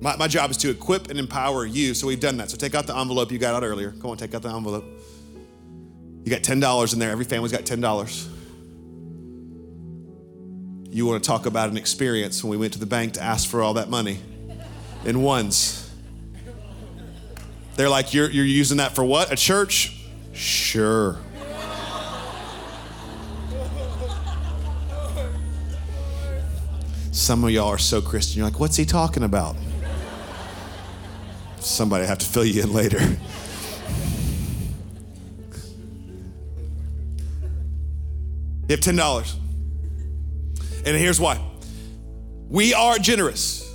My, 0.00 0.16
my 0.16 0.28
job 0.28 0.50
is 0.50 0.56
to 0.58 0.70
equip 0.70 1.10
and 1.10 1.18
empower 1.18 1.64
you. 1.64 1.94
So 1.94 2.06
we've 2.06 2.20
done 2.20 2.36
that. 2.38 2.50
So 2.50 2.56
take 2.56 2.74
out 2.74 2.86
the 2.86 2.96
envelope 2.96 3.30
you 3.30 3.38
got 3.38 3.54
out 3.54 3.62
earlier. 3.62 3.92
Come 3.92 4.10
on, 4.10 4.16
take 4.16 4.34
out 4.34 4.42
the 4.42 4.50
envelope. 4.50 4.84
You 6.24 6.30
got 6.30 6.42
$10 6.42 6.92
in 6.92 6.98
there. 6.98 7.10
Every 7.10 7.24
family's 7.24 7.52
got 7.52 7.62
$10. 7.62 8.28
You 10.90 11.06
want 11.06 11.22
to 11.22 11.26
talk 11.26 11.46
about 11.46 11.70
an 11.70 11.76
experience 11.76 12.44
when 12.44 12.50
we 12.50 12.56
went 12.56 12.74
to 12.74 12.78
the 12.78 12.86
bank 12.86 13.14
to 13.14 13.22
ask 13.22 13.48
for 13.48 13.62
all 13.62 13.74
that 13.74 13.88
money 13.88 14.18
in 15.04 15.22
ones. 15.22 15.90
They're 17.76 17.88
like, 17.88 18.12
You're, 18.12 18.28
you're 18.28 18.44
using 18.44 18.76
that 18.76 18.94
for 18.94 19.04
what? 19.04 19.32
A 19.32 19.36
church? 19.36 20.04
Sure. 20.32 21.18
Some 27.12 27.44
of 27.44 27.50
y'all 27.50 27.68
are 27.68 27.78
so 27.78 28.00
Christian. 28.00 28.38
You're 28.38 28.48
like, 28.50 28.58
What's 28.58 28.76
he 28.76 28.84
talking 28.84 29.22
about? 29.22 29.54
Somebody 31.60 32.06
have 32.06 32.18
to 32.18 32.26
fill 32.26 32.44
you 32.44 32.62
in 32.62 32.72
later. 32.72 32.98
You 38.68 38.76
have 38.76 38.80
$10. 38.80 39.34
And 40.86 40.96
here's 40.96 41.20
why 41.20 41.40
we 42.48 42.74
are 42.74 42.98
generous. 42.98 43.70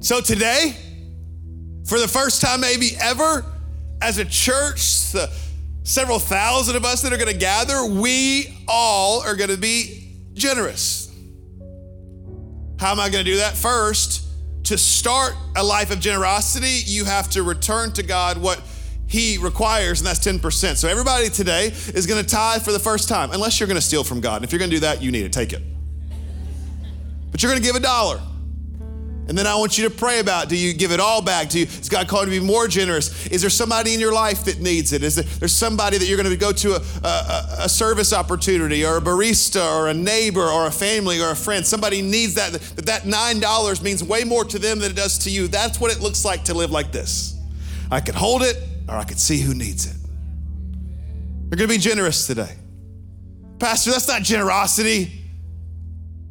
So 0.00 0.20
today, 0.20 0.76
for 1.86 1.98
the 1.98 2.08
first 2.08 2.40
time, 2.42 2.60
maybe 2.60 2.96
ever, 3.00 3.44
as 4.02 4.18
a 4.18 4.24
church, 4.24 5.12
the 5.12 5.30
several 5.84 6.18
thousand 6.18 6.76
of 6.76 6.84
us 6.84 7.02
that 7.02 7.12
are 7.12 7.16
gonna 7.16 7.32
gather, 7.32 7.84
we 7.84 8.64
all 8.68 9.22
are 9.22 9.34
gonna 9.36 9.56
be 9.56 10.16
generous. 10.34 10.99
How 12.80 12.92
am 12.92 12.98
I 12.98 13.10
gonna 13.10 13.24
do 13.24 13.36
that? 13.36 13.58
First, 13.58 14.22
to 14.64 14.78
start 14.78 15.34
a 15.54 15.62
life 15.62 15.90
of 15.90 16.00
generosity, 16.00 16.80
you 16.86 17.04
have 17.04 17.28
to 17.32 17.42
return 17.42 17.92
to 17.92 18.02
God 18.02 18.38
what 18.38 18.62
He 19.06 19.36
requires, 19.36 20.00
and 20.00 20.06
that's 20.06 20.20
10%. 20.20 20.78
So 20.78 20.88
everybody 20.88 21.28
today 21.28 21.66
is 21.66 22.06
gonna 22.06 22.22
tithe 22.22 22.62
for 22.62 22.72
the 22.72 22.78
first 22.78 23.06
time, 23.06 23.32
unless 23.32 23.60
you're 23.60 23.66
gonna 23.66 23.82
steal 23.82 24.02
from 24.02 24.22
God. 24.22 24.36
And 24.36 24.44
if 24.46 24.52
you're 24.52 24.58
gonna 24.58 24.70
do 24.70 24.80
that, 24.80 25.02
you 25.02 25.10
need 25.10 25.24
to 25.24 25.28
take 25.28 25.52
it. 25.52 25.62
But 27.30 27.42
you're 27.42 27.52
gonna 27.52 27.62
give 27.62 27.76
a 27.76 27.80
dollar. 27.80 28.18
And 29.30 29.38
then 29.38 29.46
I 29.46 29.54
want 29.54 29.78
you 29.78 29.88
to 29.88 29.94
pray 29.94 30.18
about 30.18 30.48
do 30.48 30.56
you 30.56 30.74
give 30.74 30.90
it 30.90 30.98
all 30.98 31.22
back? 31.22 31.50
Do 31.50 31.60
you, 31.60 31.66
is 31.66 31.88
God 31.88 32.08
calling 32.08 32.32
you 32.32 32.34
to 32.34 32.40
be 32.40 32.46
more 32.48 32.66
generous? 32.66 33.28
Is 33.28 33.42
there 33.42 33.48
somebody 33.48 33.94
in 33.94 34.00
your 34.00 34.12
life 34.12 34.42
that 34.46 34.58
needs 34.58 34.92
it? 34.92 35.04
Is 35.04 35.14
there 35.14 35.24
there's 35.38 35.54
somebody 35.54 35.98
that 35.98 36.06
you're 36.06 36.16
going 36.16 36.28
to 36.28 36.36
go 36.36 36.50
to 36.50 36.72
a, 36.72 37.06
a, 37.06 37.46
a 37.60 37.68
service 37.68 38.12
opportunity 38.12 38.84
or 38.84 38.96
a 38.96 39.00
barista 39.00 39.64
or 39.72 39.86
a 39.86 39.94
neighbor 39.94 40.42
or 40.42 40.66
a 40.66 40.70
family 40.72 41.20
or 41.20 41.30
a 41.30 41.36
friend? 41.36 41.64
Somebody 41.64 42.02
needs 42.02 42.34
that. 42.34 42.54
That, 42.54 42.86
that 42.86 43.02
$9 43.02 43.82
means 43.84 44.02
way 44.02 44.24
more 44.24 44.44
to 44.46 44.58
them 44.58 44.80
than 44.80 44.90
it 44.90 44.96
does 44.96 45.18
to 45.18 45.30
you. 45.30 45.46
That's 45.46 45.78
what 45.78 45.92
it 45.92 46.00
looks 46.00 46.24
like 46.24 46.46
to 46.46 46.54
live 46.54 46.72
like 46.72 46.90
this. 46.90 47.38
I 47.88 48.00
could 48.00 48.16
hold 48.16 48.42
it 48.42 48.56
or 48.88 48.96
I 48.96 49.04
could 49.04 49.20
see 49.20 49.38
who 49.38 49.54
needs 49.54 49.86
it. 49.86 49.96
You're 51.50 51.56
going 51.56 51.68
to 51.68 51.74
be 51.76 51.78
generous 51.78 52.26
today. 52.26 52.56
Pastor, 53.60 53.92
that's 53.92 54.08
not 54.08 54.22
generosity. 54.22 55.19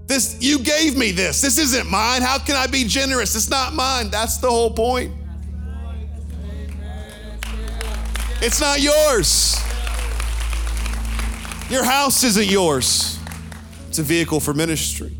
This 0.09 0.37
you 0.41 0.57
gave 0.57 0.97
me 0.97 1.11
this. 1.11 1.39
This 1.39 1.59
isn't 1.59 1.87
mine. 1.87 2.23
How 2.23 2.39
can 2.39 2.55
I 2.55 2.65
be 2.65 2.83
generous? 2.83 3.35
It's 3.35 3.47
not 3.47 3.75
mine. 3.75 4.09
That's 4.09 4.37
the 4.37 4.49
whole 4.49 4.71
point. 4.71 5.13
It's 8.41 8.59
not 8.59 8.81
yours. 8.81 9.55
Your 11.69 11.83
house 11.83 12.23
isn't 12.23 12.47
yours. 12.47 13.19
It's 13.87 13.99
a 13.99 14.03
vehicle 14.03 14.39
for 14.39 14.55
ministry. 14.55 15.15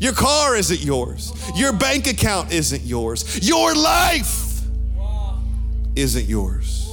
Your 0.00 0.14
car 0.14 0.56
isn't 0.56 0.80
yours. 0.80 1.32
Your 1.54 1.72
bank 1.72 2.08
account 2.08 2.52
isn't 2.52 2.82
yours. 2.82 3.48
Your 3.48 3.72
life 3.72 4.62
isn't 5.94 6.24
yours. 6.24 6.83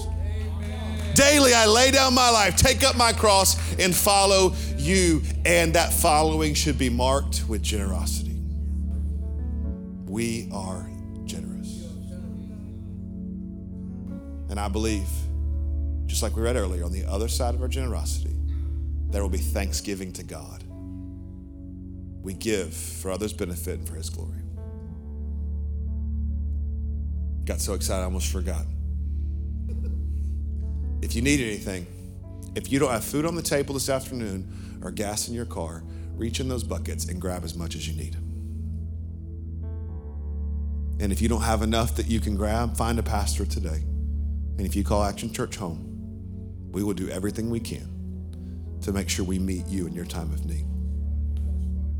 Daily, 1.21 1.53
I 1.53 1.67
lay 1.67 1.91
down 1.91 2.15
my 2.15 2.31
life, 2.31 2.55
take 2.55 2.83
up 2.83 2.97
my 2.97 3.13
cross, 3.13 3.55
and 3.77 3.95
follow 3.95 4.55
you. 4.75 5.21
And 5.45 5.75
that 5.75 5.93
following 5.93 6.55
should 6.55 6.79
be 6.79 6.89
marked 6.89 7.47
with 7.47 7.61
generosity. 7.61 8.39
We 10.07 10.49
are 10.51 10.89
generous. 11.25 11.85
And 14.49 14.59
I 14.59 14.67
believe, 14.67 15.07
just 16.07 16.23
like 16.23 16.35
we 16.35 16.41
read 16.41 16.55
earlier, 16.55 16.83
on 16.83 16.91
the 16.91 17.05
other 17.05 17.27
side 17.27 17.53
of 17.53 17.61
our 17.61 17.67
generosity, 17.67 18.35
there 19.11 19.21
will 19.21 19.29
be 19.29 19.37
thanksgiving 19.37 20.11
to 20.13 20.23
God. 20.23 20.63
We 22.23 22.33
give 22.33 22.73
for 22.73 23.11
others' 23.11 23.31
benefit 23.31 23.77
and 23.77 23.87
for 23.87 23.93
His 23.93 24.09
glory. 24.09 24.41
Got 27.45 27.61
so 27.61 27.75
excited, 27.75 28.01
I 28.01 28.05
almost 28.05 28.31
forgot. 28.31 28.65
If 31.01 31.15
you 31.15 31.21
need 31.21 31.39
anything, 31.41 31.87
if 32.55 32.71
you 32.71 32.79
don't 32.79 32.91
have 32.91 33.03
food 33.03 33.25
on 33.25 33.35
the 33.35 33.41
table 33.41 33.73
this 33.73 33.89
afternoon 33.89 34.79
or 34.83 34.91
gas 34.91 35.27
in 35.27 35.33
your 35.33 35.45
car, 35.45 35.83
reach 36.13 36.39
in 36.39 36.47
those 36.47 36.63
buckets 36.63 37.05
and 37.05 37.19
grab 37.19 37.43
as 37.43 37.55
much 37.55 37.75
as 37.75 37.87
you 37.87 37.95
need. 37.95 38.15
And 41.01 41.11
if 41.11 41.21
you 41.21 41.27
don't 41.27 41.41
have 41.41 41.63
enough 41.63 41.95
that 41.95 42.07
you 42.07 42.19
can 42.19 42.35
grab, 42.35 42.77
find 42.77 42.99
a 42.99 43.03
pastor 43.03 43.45
today. 43.45 43.83
And 44.57 44.61
if 44.61 44.75
you 44.75 44.83
call 44.83 45.03
Action 45.03 45.33
Church 45.33 45.55
home, 45.55 45.87
we 46.71 46.83
will 46.83 46.93
do 46.93 47.09
everything 47.09 47.49
we 47.49 47.59
can 47.59 48.77
to 48.81 48.91
make 48.91 49.09
sure 49.09 49.25
we 49.25 49.39
meet 49.39 49.65
you 49.67 49.87
in 49.87 49.93
your 49.93 50.05
time 50.05 50.31
of 50.31 50.45
need. 50.45 50.65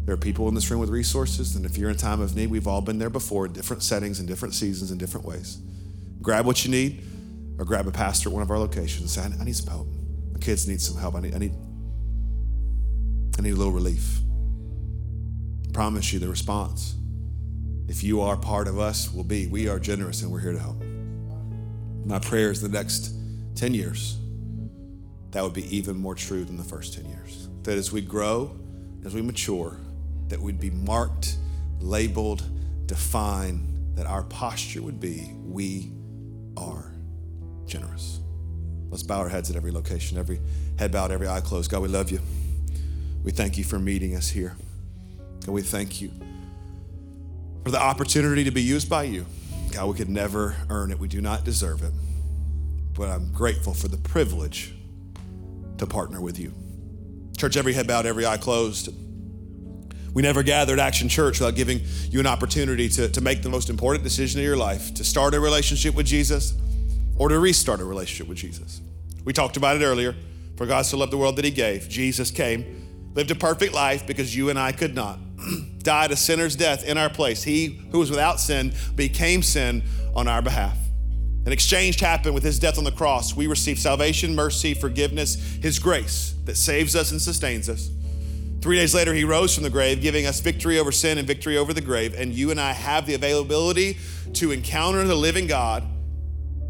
There 0.05 0.13
are 0.13 0.17
people 0.17 0.47
in 0.47 0.55
this 0.55 0.69
room 0.69 0.79
with 0.79 0.89
resources, 0.89 1.55
and 1.55 1.65
if 1.65 1.77
you're 1.77 1.89
in 1.89 1.97
time 1.97 2.21
of 2.21 2.35
need, 2.35 2.51
we've 2.51 2.67
all 2.67 2.81
been 2.81 2.99
there 2.99 3.09
before 3.09 3.47
in 3.47 3.53
different 3.53 3.81
settings, 3.81 4.19
in 4.19 4.25
different 4.25 4.53
seasons, 4.53 4.91
in 4.91 4.97
different 4.97 5.25
ways. 5.25 5.57
Grab 6.21 6.45
what 6.45 6.63
you 6.63 6.71
need 6.71 7.03
or 7.57 7.65
grab 7.65 7.87
a 7.87 7.91
pastor 7.91 8.29
at 8.29 8.33
one 8.33 8.43
of 8.43 8.49
our 8.49 8.57
locations 8.57 9.01
and 9.01 9.09
say, 9.09 9.39
I 9.39 9.43
need 9.43 9.55
some 9.55 9.67
help. 9.67 9.87
My 10.33 10.39
kids 10.39 10.67
need 10.67 10.81
some 10.81 10.97
help. 10.97 11.15
I 11.15 11.21
need, 11.21 11.35
I 11.35 11.37
need, 11.37 11.53
I 13.37 13.41
need 13.41 13.51
a 13.51 13.55
little 13.55 13.73
relief. 13.73 14.19
I 15.67 15.71
promise 15.71 16.11
you 16.11 16.19
the 16.19 16.27
response, 16.27 16.95
if 17.87 18.03
you 18.03 18.21
are 18.21 18.37
part 18.37 18.67
of 18.67 18.79
us, 18.79 19.13
will 19.13 19.23
be 19.23 19.47
we 19.47 19.67
are 19.67 19.79
generous 19.79 20.21
and 20.21 20.31
we're 20.31 20.39
here 20.39 20.53
to 20.53 20.59
help. 20.59 20.81
My 22.05 22.19
prayer 22.19 22.51
is 22.51 22.61
the 22.61 22.69
next 22.69 23.13
10 23.55 23.73
years, 23.73 24.17
that 25.31 25.43
would 25.43 25.53
be 25.53 25.75
even 25.75 25.97
more 25.97 26.15
true 26.15 26.43
than 26.43 26.57
the 26.57 26.63
first 26.63 26.93
10 26.93 27.05
years. 27.05 27.47
That 27.63 27.77
as 27.77 27.91
we 27.91 28.01
grow, 28.01 28.57
as 29.05 29.13
we 29.13 29.21
mature, 29.21 29.77
that 30.27 30.39
we'd 30.39 30.59
be 30.59 30.71
marked, 30.71 31.35
labeled, 31.79 32.43
defined, 32.85 33.95
that 33.95 34.05
our 34.05 34.23
posture 34.23 34.81
would 34.81 34.99
be 34.99 35.31
we 35.37 35.91
are 36.57 36.93
generous. 37.71 38.19
Let's 38.89 39.03
bow 39.03 39.19
our 39.19 39.29
heads 39.29 39.49
at 39.49 39.55
every 39.55 39.71
location, 39.71 40.17
every 40.17 40.41
head 40.77 40.91
bowed, 40.91 41.11
every 41.11 41.29
eye 41.29 41.39
closed. 41.39 41.71
God, 41.71 41.81
we 41.81 41.87
love 41.87 42.11
you. 42.11 42.19
We 43.23 43.31
thank 43.31 43.57
you 43.57 43.63
for 43.63 43.79
meeting 43.79 44.13
us 44.15 44.29
here. 44.29 44.57
God, 45.45 45.53
we 45.53 45.61
thank 45.61 46.01
you 46.01 46.11
for 47.63 47.71
the 47.71 47.81
opportunity 47.81 48.43
to 48.43 48.51
be 48.51 48.61
used 48.61 48.89
by 48.89 49.03
you. 49.03 49.25
God, 49.71 49.87
we 49.87 49.95
could 49.95 50.09
never 50.09 50.57
earn 50.69 50.91
it. 50.91 50.99
We 50.99 51.07
do 51.07 51.21
not 51.21 51.45
deserve 51.45 51.81
it. 51.81 51.93
But 52.93 53.07
I'm 53.07 53.31
grateful 53.31 53.73
for 53.73 53.87
the 53.87 53.97
privilege 53.97 54.73
to 55.77 55.87
partner 55.87 56.19
with 56.19 56.37
you. 56.37 56.53
Church, 57.37 57.55
every 57.55 57.71
head 57.71 57.87
bowed, 57.87 58.05
every 58.05 58.25
eye 58.25 58.35
closed. 58.35 58.89
We 60.13 60.21
never 60.21 60.43
gathered 60.43 60.79
Action 60.79 61.07
Church 61.07 61.39
without 61.39 61.55
giving 61.55 61.79
you 62.09 62.19
an 62.19 62.27
opportunity 62.27 62.89
to, 62.89 63.07
to 63.07 63.21
make 63.21 63.41
the 63.41 63.49
most 63.49 63.69
important 63.69 64.03
decision 64.03 64.41
of 64.41 64.45
your 64.45 64.57
life, 64.57 64.93
to 64.95 65.05
start 65.05 65.33
a 65.33 65.39
relationship 65.39 65.95
with 65.95 66.05
Jesus 66.05 66.53
or 67.21 67.29
to 67.29 67.37
restart 67.37 67.79
a 67.79 67.85
relationship 67.85 68.27
with 68.27 68.39
Jesus. 68.39 68.81
We 69.23 69.31
talked 69.31 69.55
about 69.55 69.79
it 69.79 69.85
earlier. 69.85 70.15
For 70.57 70.65
God 70.65 70.87
so 70.87 70.97
loved 70.97 71.13
the 71.13 71.19
world 71.19 71.35
that 71.35 71.45
he 71.45 71.51
gave. 71.51 71.87
Jesus 71.87 72.31
came, 72.31 73.11
lived 73.13 73.29
a 73.29 73.35
perfect 73.35 73.75
life 73.75 74.07
because 74.07 74.35
you 74.35 74.49
and 74.49 74.57
I 74.57 74.71
could 74.71 74.95
not, 74.95 75.19
died 75.83 76.09
a 76.09 76.15
sinner's 76.15 76.55
death 76.55 76.83
in 76.83 76.97
our 76.97 77.11
place. 77.11 77.43
He 77.43 77.79
who 77.91 77.99
was 77.99 78.09
without 78.09 78.39
sin 78.39 78.73
became 78.95 79.43
sin 79.43 79.83
on 80.15 80.27
our 80.27 80.41
behalf. 80.41 80.75
An 81.45 81.51
exchange 81.51 81.99
happened 81.99 82.33
with 82.33 82.43
his 82.43 82.57
death 82.57 82.79
on 82.79 82.85
the 82.85 82.91
cross. 82.91 83.35
We 83.35 83.45
receive 83.45 83.77
salvation, 83.77 84.33
mercy, 84.33 84.73
forgiveness, 84.73 85.35
his 85.61 85.77
grace 85.77 86.33
that 86.45 86.57
saves 86.57 86.95
us 86.95 87.11
and 87.11 87.21
sustains 87.21 87.69
us. 87.69 87.91
Three 88.61 88.77
days 88.77 88.95
later, 88.95 89.13
he 89.13 89.25
rose 89.25 89.53
from 89.53 89.63
the 89.63 89.69
grave, 89.69 90.01
giving 90.01 90.25
us 90.25 90.39
victory 90.39 90.79
over 90.79 90.91
sin 90.91 91.19
and 91.19 91.27
victory 91.27 91.55
over 91.55 91.71
the 91.71 91.81
grave. 91.81 92.15
And 92.15 92.33
you 92.33 92.49
and 92.49 92.59
I 92.59 92.71
have 92.71 93.05
the 93.05 93.13
availability 93.13 93.99
to 94.33 94.51
encounter 94.51 95.03
the 95.03 95.13
living 95.13 95.45
God 95.45 95.83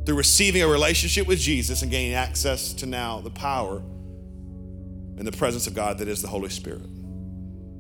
through 0.06 0.16
receiving 0.16 0.64
a 0.64 0.68
relationship 0.68 1.28
with 1.28 1.40
Jesus 1.40 1.82
and 1.82 1.92
gaining 1.92 2.14
access 2.14 2.74
to 2.74 2.86
now 2.86 3.22
the 3.22 3.30
power 3.30 3.82
in 5.18 5.26
the 5.26 5.32
presence 5.32 5.68
of 5.68 5.74
God 5.74 6.00
that 6.00 6.08
is 6.08 6.22
the 6.22 6.28
Holy 6.28 6.50
Spirit. 6.50 6.82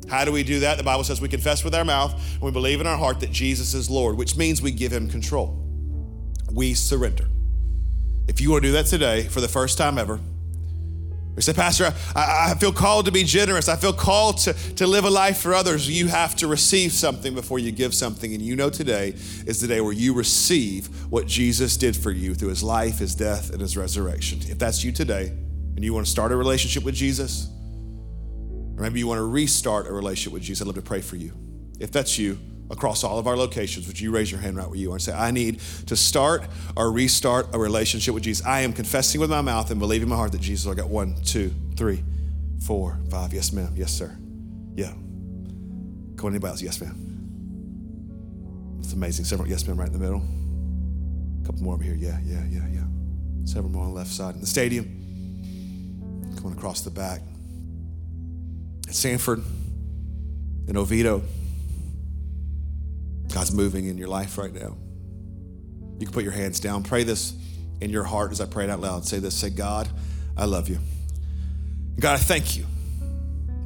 How 0.09 0.25
do 0.25 0.31
we 0.31 0.43
do 0.43 0.59
that? 0.59 0.77
The 0.77 0.83
Bible 0.83 1.03
says 1.03 1.21
we 1.21 1.29
confess 1.29 1.63
with 1.63 1.73
our 1.73 1.85
mouth 1.85 2.13
and 2.33 2.41
we 2.41 2.51
believe 2.51 2.81
in 2.81 2.87
our 2.87 2.97
heart 2.97 3.19
that 3.21 3.31
Jesus 3.31 3.73
is 3.73 3.89
Lord, 3.89 4.17
which 4.17 4.35
means 4.35 4.61
we 4.61 4.71
give 4.71 4.91
him 4.91 5.09
control. 5.09 5.57
We 6.51 6.73
surrender. 6.73 7.25
If 8.27 8.41
you 8.41 8.51
want 8.51 8.63
to 8.63 8.69
do 8.69 8.73
that 8.73 8.85
today 8.85 9.23
for 9.23 9.41
the 9.41 9.47
first 9.47 9.77
time 9.77 9.97
ever, 9.97 10.19
we 11.35 11.41
say, 11.41 11.53
Pastor, 11.53 11.93
I, 12.13 12.51
I, 12.51 12.55
feel 12.55 12.73
called 12.73 13.05
to 13.05 13.11
be 13.11 13.23
generous. 13.23 13.69
I 13.69 13.77
feel 13.77 13.93
called 13.93 14.39
to, 14.39 14.53
to 14.75 14.85
live 14.85 15.05
a 15.05 15.09
life 15.09 15.37
for 15.39 15.53
others. 15.53 15.89
You 15.89 16.07
have 16.07 16.35
to 16.37 16.47
receive 16.47 16.91
something 16.91 17.33
before 17.33 17.57
you 17.57 17.71
give 17.71 17.93
something. 17.93 18.33
And 18.33 18.41
you 18.41 18.57
know 18.57 18.69
today 18.69 19.09
is 19.45 19.61
the 19.61 19.67
day 19.67 19.79
where 19.79 19.93
you 19.93 20.13
receive 20.13 20.87
what 21.09 21.27
Jesus 21.27 21.77
did 21.77 21.95
for 21.95 22.11
you 22.11 22.35
through 22.35 22.49
his 22.49 22.63
life, 22.63 22.99
his 22.99 23.15
death, 23.15 23.51
and 23.51 23.61
his 23.61 23.77
resurrection. 23.77 24.39
If 24.43 24.59
that's 24.59 24.83
you 24.83 24.91
today 24.91 25.27
and 25.27 25.83
you 25.83 25.93
want 25.93 26.05
to 26.05 26.11
start 26.11 26.33
a 26.33 26.35
relationship 26.35 26.83
with 26.83 26.95
Jesus, 26.95 27.47
or 28.77 28.83
maybe 28.83 28.99
you 28.99 29.07
want 29.07 29.19
to 29.19 29.25
restart 29.25 29.87
a 29.87 29.93
relationship 29.93 30.33
with 30.33 30.43
Jesus, 30.43 30.61
I'd 30.61 30.67
love 30.67 30.75
to 30.75 30.81
pray 30.81 31.01
for 31.01 31.15
you. 31.15 31.31
If 31.79 31.93
that's 31.93 32.19
you, 32.19 32.37
across 32.71 33.03
all 33.03 33.19
of 33.19 33.27
our 33.27 33.35
locations, 33.35 33.85
would 33.87 33.99
you 33.99 34.11
raise 34.11 34.31
your 34.31 34.39
hand 34.39 34.55
right 34.57 34.67
where 34.67 34.77
you 34.77 34.91
are 34.91 34.95
and 34.95 35.01
say, 35.01 35.13
I 35.13 35.31
need 35.31 35.59
to 35.87 35.95
start 35.95 36.43
or 36.75 36.91
restart 36.91 37.53
a 37.53 37.59
relationship 37.59 38.13
with 38.13 38.23
Jesus? 38.23 38.45
I 38.45 38.61
am 38.61 38.73
confessing 38.73 39.19
with 39.19 39.29
my 39.29 39.41
mouth 39.41 39.69
and 39.71 39.79
believing 39.79 40.03
in 40.03 40.09
my 40.09 40.15
heart 40.15 40.31
that 40.31 40.41
Jesus, 40.41 40.71
I 40.71 40.73
got 40.73 40.89
one, 40.89 41.15
two, 41.23 41.53
three, 41.75 42.03
four, 42.65 42.99
five. 43.09 43.33
Yes, 43.33 43.51
ma'am. 43.51 43.73
Yes, 43.75 43.91
sir. 43.91 44.17
Yeah. 44.75 44.93
Go 46.15 46.27
anybody 46.27 46.51
else? 46.51 46.61
Yes, 46.61 46.79
ma'am. 46.81 48.77
It's 48.79 48.93
amazing. 48.93 49.25
Several, 49.25 49.47
yes, 49.49 49.67
ma'am, 49.67 49.77
right 49.77 49.87
in 49.87 49.93
the 49.93 49.99
middle. 49.99 50.23
A 51.41 51.45
couple 51.45 51.63
more 51.63 51.73
over 51.73 51.83
here. 51.83 51.95
Yeah, 51.95 52.19
yeah, 52.23 52.43
yeah, 52.49 52.67
yeah. 52.71 52.83
Several 53.43 53.71
more 53.71 53.83
on 53.83 53.89
the 53.89 53.95
left 53.95 54.11
side. 54.11 54.35
In 54.35 54.41
the 54.41 54.47
stadium. 54.47 54.85
Going 56.41 56.55
across 56.55 56.81
the 56.81 56.89
back. 56.89 57.21
At 58.87 58.95
Sanford, 58.95 59.43
in 60.67 60.77
Oviedo. 60.77 61.21
God's 63.31 63.53
moving 63.53 63.85
in 63.85 63.97
your 63.97 64.07
life 64.07 64.37
right 64.37 64.53
now. 64.53 64.77
You 65.99 66.05
can 66.07 66.13
put 66.13 66.23
your 66.23 66.33
hands 66.33 66.59
down. 66.59 66.83
Pray 66.83 67.03
this 67.03 67.33
in 67.79 67.89
your 67.89 68.03
heart 68.03 68.31
as 68.31 68.41
I 68.41 68.45
pray 68.45 68.63
it 68.63 68.69
out 68.69 68.79
loud. 68.79 69.05
Say 69.05 69.19
this 69.19 69.35
Say, 69.35 69.49
God, 69.49 69.87
I 70.35 70.45
love 70.45 70.69
you. 70.69 70.79
God, 71.99 72.15
I 72.15 72.17
thank 72.17 72.57
you. 72.57 72.65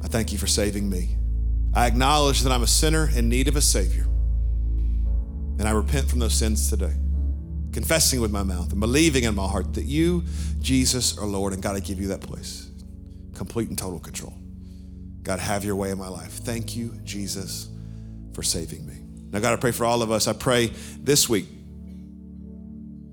I 0.02 0.08
thank 0.08 0.32
you 0.32 0.38
for 0.38 0.46
saving 0.46 0.88
me. 0.88 1.16
I 1.74 1.86
acknowledge 1.86 2.42
that 2.42 2.52
I'm 2.52 2.62
a 2.62 2.66
sinner 2.66 3.08
in 3.14 3.28
need 3.28 3.48
of 3.48 3.56
a 3.56 3.60
Savior. 3.60 4.04
And 5.58 5.62
I 5.62 5.70
repent 5.70 6.08
from 6.08 6.18
those 6.18 6.34
sins 6.34 6.68
today, 6.68 6.92
confessing 7.72 8.20
with 8.20 8.30
my 8.30 8.42
mouth 8.42 8.70
and 8.72 8.80
believing 8.80 9.24
in 9.24 9.34
my 9.34 9.46
heart 9.46 9.74
that 9.74 9.84
you, 9.84 10.24
Jesus, 10.60 11.16
are 11.16 11.26
Lord. 11.26 11.54
And 11.54 11.62
God, 11.62 11.76
I 11.76 11.80
give 11.80 12.00
you 12.00 12.08
that 12.08 12.20
place. 12.20 12.70
Complete 13.34 13.68
and 13.70 13.78
total 13.78 13.98
control. 13.98 14.34
God, 15.22 15.38
have 15.38 15.64
your 15.64 15.76
way 15.76 15.90
in 15.90 15.98
my 15.98 16.08
life. 16.08 16.32
Thank 16.32 16.76
you, 16.76 16.94
Jesus, 17.04 17.68
for 18.32 18.42
saving 18.42 18.86
me. 18.86 19.05
Now, 19.30 19.40
God, 19.40 19.52
I 19.52 19.56
pray 19.56 19.72
for 19.72 19.84
all 19.84 20.02
of 20.02 20.10
us. 20.10 20.28
I 20.28 20.32
pray 20.32 20.72
this 21.00 21.28
week, 21.28 21.46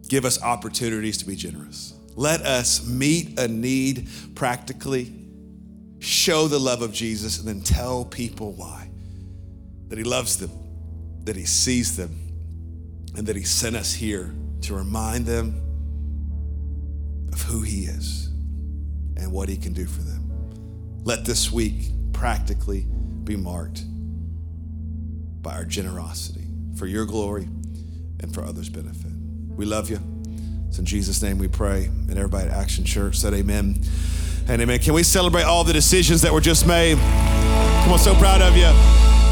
give 0.07 0.25
us 0.25 0.41
opportunities 0.41 1.17
to 1.17 1.25
be 1.25 1.35
generous. 1.35 1.93
Let 2.15 2.41
us 2.41 2.87
meet 2.87 3.39
a 3.39 3.47
need 3.47 4.07
practically, 4.35 5.13
show 5.99 6.47
the 6.47 6.59
love 6.59 6.81
of 6.81 6.93
Jesus, 6.93 7.39
and 7.39 7.47
then 7.47 7.61
tell 7.61 8.05
people 8.05 8.53
why. 8.53 8.89
That 9.87 9.97
He 9.97 10.03
loves 10.03 10.37
them, 10.37 10.51
that 11.23 11.35
He 11.35 11.45
sees 11.45 11.97
them, 11.97 12.19
and 13.15 13.27
that 13.27 13.35
He 13.35 13.43
sent 13.43 13.75
us 13.75 13.93
here 13.93 14.33
to 14.61 14.75
remind 14.75 15.25
them 15.25 15.59
of 17.31 17.41
who 17.41 17.61
He 17.61 17.85
is 17.85 18.27
and 19.17 19.31
what 19.31 19.49
He 19.49 19.57
can 19.57 19.73
do 19.73 19.85
for 19.85 20.01
them. 20.01 20.29
Let 21.03 21.25
this 21.25 21.51
week 21.51 21.91
practically 22.13 22.85
be 23.23 23.35
marked 23.35 23.83
by 25.43 25.53
our 25.53 25.65
generosity 25.65 26.45
for 26.75 26.87
your 26.87 27.05
glory 27.05 27.43
and 27.43 28.33
for 28.33 28.43
others' 28.43 28.69
benefit. 28.69 29.11
We 29.55 29.65
love 29.65 29.89
you. 29.89 29.99
It's 30.69 30.79
in 30.79 30.85
Jesus' 30.85 31.21
name 31.21 31.37
we 31.37 31.47
pray. 31.47 31.85
And 31.85 32.11
everybody 32.11 32.49
at 32.49 32.55
Action 32.55 32.83
Church 32.85 33.17
said 33.17 33.33
amen 33.33 33.83
and 34.47 34.61
amen. 34.61 34.79
Can 34.79 34.93
we 34.93 35.03
celebrate 35.03 35.43
all 35.43 35.63
the 35.63 35.73
decisions 35.73 36.21
that 36.21 36.33
were 36.33 36.41
just 36.41 36.65
made? 36.65 36.97
Come 36.97 37.91
on, 37.91 37.99
so 37.99 38.15
proud 38.15 38.41
of 38.41 38.55
you. 38.57 39.22